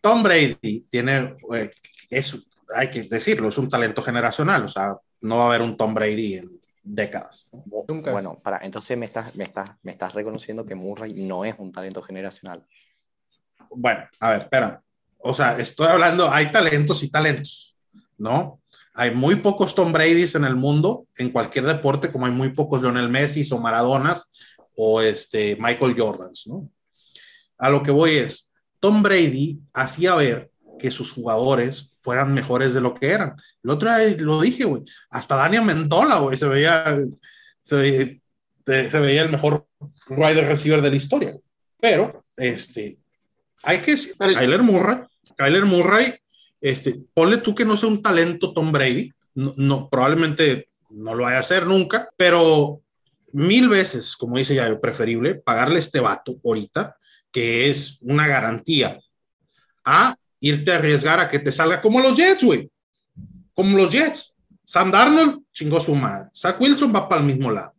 [0.00, 1.70] Tom Brady tiene, eh,
[2.10, 5.76] es, hay que decirlo, es un talento generacional, o sea, no va a haber un
[5.76, 7.48] Tom Brady en décadas.
[7.88, 8.12] Nunca.
[8.12, 11.72] Bueno, para, entonces me estás, me estás, me estás reconociendo que Murray no es un
[11.72, 12.66] talento generacional.
[13.70, 14.82] Bueno, a ver, espera.
[15.26, 17.74] O sea, estoy hablando, hay talentos y talentos,
[18.18, 18.60] ¿no?
[18.92, 22.82] Hay muy pocos Tom Brady's en el mundo, en cualquier deporte, como hay muy pocos
[22.82, 24.30] Lionel Messi o Maradonas
[24.76, 26.68] o este Michael Jordans, ¿no?
[27.56, 32.82] A lo que voy es, Tom Brady hacía ver que sus jugadores fueran mejores de
[32.82, 33.34] lo que eran.
[33.62, 36.98] El otro día lo dije, güey, hasta Daniel Mendola, güey, se veía,
[37.62, 38.20] se veía,
[38.66, 39.66] se veía el mejor
[40.10, 41.34] wide receiver de la historia.
[41.80, 42.98] Pero, este,
[43.62, 44.98] hay que Pero- Kyler Murray,
[45.36, 46.14] Kyler Murray,
[46.60, 51.24] este, ponle tú que no sea un talento Tom Brady, no, no, probablemente no lo
[51.24, 52.80] vaya a hacer nunca, pero
[53.32, 56.96] mil veces, como dice ya, preferible pagarle a este vato ahorita,
[57.32, 58.98] que es una garantía,
[59.84, 62.70] a irte a arriesgar a que te salga como los Jets, güey.
[63.54, 64.34] Como los Jets.
[64.64, 66.30] Sam Darnold chingó su madre.
[66.34, 67.74] Zach Wilson va para el mismo lado.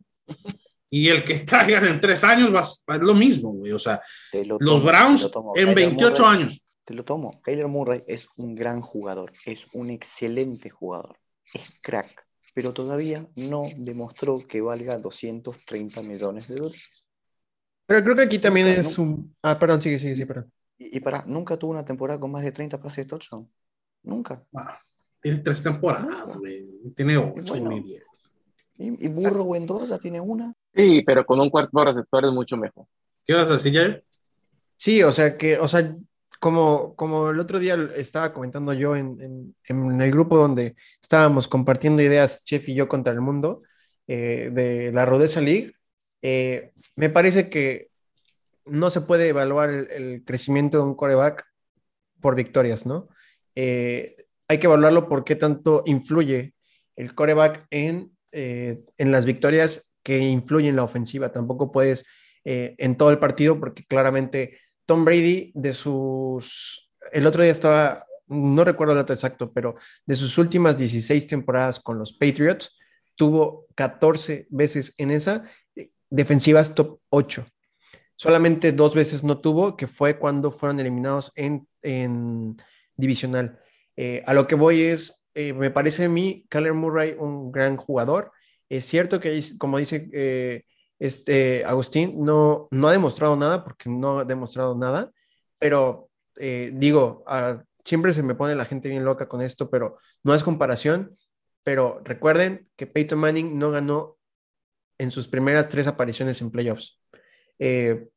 [0.90, 3.72] Y el que traigan en tres años va, es lo mismo, güey.
[3.72, 4.00] O sea,
[4.32, 6.65] los Browns lo en Kyler 28 Murray, años.
[6.86, 7.42] Te lo tomo.
[7.42, 11.18] Kyler Murray es un gran jugador, es un excelente jugador,
[11.52, 12.24] es crack,
[12.54, 17.06] pero todavía no demostró que valga 230 millones de dólares.
[17.86, 19.36] Pero creo que aquí también Nunca, es un...
[19.42, 20.52] Ah, perdón, sigue, sigue, sí, perdón.
[20.78, 23.50] Y, y para, nunca tuvo una temporada con más de 30 pases de touchdown.
[24.04, 24.44] Nunca.
[24.54, 24.78] Ah,
[25.20, 26.68] tiene tres temporadas, güey.
[26.94, 27.70] Tiene ocho, Bueno.
[27.70, 28.04] ni diez.
[28.78, 30.54] Y, y Burro Mendoza tiene una.
[30.72, 32.86] Sí, pero con un cuarto receptor es mucho mejor.
[33.24, 34.04] ¿Qué vas a decir, Jair?
[34.76, 35.96] Sí, o sea que, o sea,
[36.38, 42.02] como, como el otro día estaba comentando yo en, en- el grupo donde estábamos compartiendo
[42.02, 43.62] ideas, Chef y yo contra el mundo,
[44.06, 45.74] eh, de la Rodeza League,
[46.22, 47.88] eh, me parece que
[48.64, 51.44] no se puede evaluar el, crecimiento de un coreback
[52.20, 53.08] por victorias, ¿no?
[53.54, 54.16] Eh,
[54.48, 56.54] hay que evaluarlo por qué tanto influye
[56.96, 61.32] el coreback en, en las victorias que influyen en la ofensiva.
[61.32, 62.04] Tampoco puedes
[62.44, 66.88] en todo el partido porque claramente Tom Brady de sus...
[67.12, 69.76] El otro día estaba, no recuerdo el dato exacto, pero
[70.06, 72.76] de sus últimas 16 temporadas con los Patriots,
[73.16, 77.46] tuvo 14 veces en esa eh, defensivas top 8.
[78.16, 82.56] Solamente dos veces no tuvo, que fue cuando fueron eliminados en, en
[82.96, 83.58] divisional.
[83.96, 87.76] Eh, a lo que voy es, eh, me parece a mí, Kyler Murray un gran
[87.76, 88.32] jugador.
[88.68, 90.64] Es cierto que, como dice
[90.98, 95.10] este Agustín, no, no ha demostrado nada, porque no ha demostrado nada,
[95.58, 99.98] pero eh, digo, ah, siempre se me pone la gente bien loca con esto, pero
[100.22, 101.16] no es comparación.
[101.62, 104.18] Pero recuerden que Peyton Manning no ganó
[104.98, 107.00] en sus primeras tres apariciones en playoffs.
[107.58, 108.08] Eh,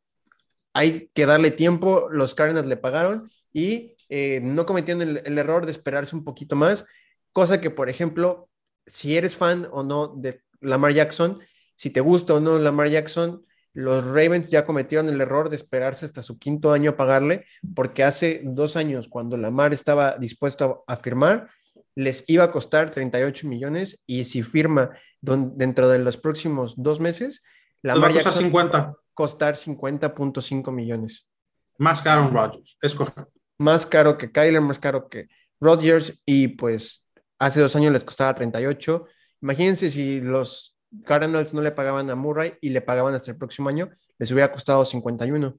[0.73, 5.71] hay que darle tiempo, los Cardinals le pagaron y eh, no cometieron el error de
[5.71, 6.85] esperarse un poquito más,
[7.31, 8.49] cosa que, por ejemplo,
[8.85, 11.39] si eres fan o no de Lamar Jackson,
[11.79, 16.03] si te gusta o no Lamar Jackson, los Ravens ya cometieron el error de esperarse
[16.05, 20.97] hasta su quinto año a pagarle, porque hace dos años, cuando Lamar estaba dispuesto a,
[20.97, 21.49] firmar,
[21.95, 24.89] les iba a costar 38 millones y si firma
[25.21, 27.41] don- dentro de los próximos dos meses,
[27.81, 28.95] Te va Lamar a costar Jackson 50.
[29.13, 31.29] costar 50.5 millones.
[31.77, 32.77] Más caro Rodgers.
[32.81, 33.31] Es correcto.
[33.57, 35.27] Más caro que Kyler, más caro que
[35.61, 37.05] Rodgers y pues
[37.37, 39.05] hace dos años les costaba 38.
[39.41, 40.68] Imagínense si los
[41.05, 44.51] Cardinals no le pagaban a Murray y le pagaban hasta el próximo año, les hubiera
[44.51, 45.57] costado 51,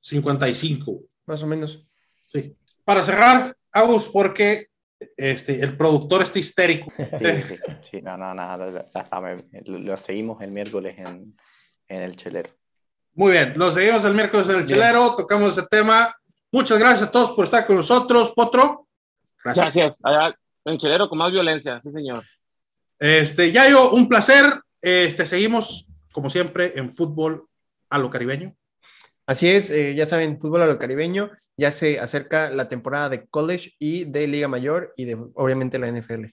[0.00, 1.00] 55.
[1.26, 1.86] más o menos.
[2.26, 2.56] Sí.
[2.84, 4.68] Para cerrar, Agus, porque
[5.16, 6.92] este, el productor está histérico.
[7.18, 7.56] Sí, sí,
[7.90, 11.36] sí, no, no, no, lo, lo seguimos el miércoles en,
[11.88, 12.50] en el chelero.
[13.14, 14.68] Muy bien, los seguimos el miércoles en el Bien.
[14.68, 16.14] chelero, tocamos ese tema.
[16.50, 18.32] Muchas gracias a todos por estar con nosotros.
[18.34, 18.86] Potro,
[19.42, 19.64] gracias.
[19.74, 19.96] Gracias.
[20.02, 20.34] Allá,
[20.64, 22.24] en Chelero con más violencia, sí, señor.
[23.02, 24.60] Este, Yayo, un placer.
[24.80, 27.48] Este, seguimos, como siempre, en fútbol
[27.90, 28.54] a lo caribeño.
[29.26, 33.26] Así es, eh, ya saben, fútbol a lo caribeño, ya se acerca la temporada de
[33.26, 36.26] college y de Liga Mayor y de obviamente la NFL.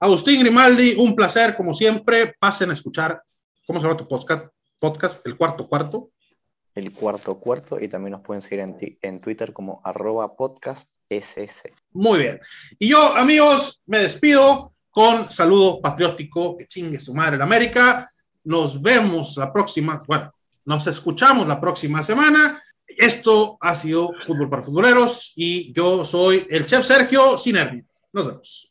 [0.00, 2.34] Agustín Grimaldi, un placer, como siempre.
[2.40, 3.22] Pasen a escuchar,
[3.64, 4.46] ¿cómo se llama tu podcast?
[4.80, 6.10] Podcast, el cuarto cuarto.
[6.74, 10.88] El cuarto cuarto y también nos pueden seguir en, ti- en Twitter como arroba podcast
[11.08, 11.72] SS.
[11.92, 12.40] Muy bien.
[12.80, 18.08] Y yo, amigos, me despido con saludo patriótico, que chingue su madre en América.
[18.44, 20.32] Nos vemos la próxima, bueno,
[20.66, 22.62] nos escuchamos la próxima semana.
[22.86, 27.84] Esto ha sido Fútbol para Futboleros y yo soy el chef Sergio Sinervi.
[28.12, 28.70] Nos vemos.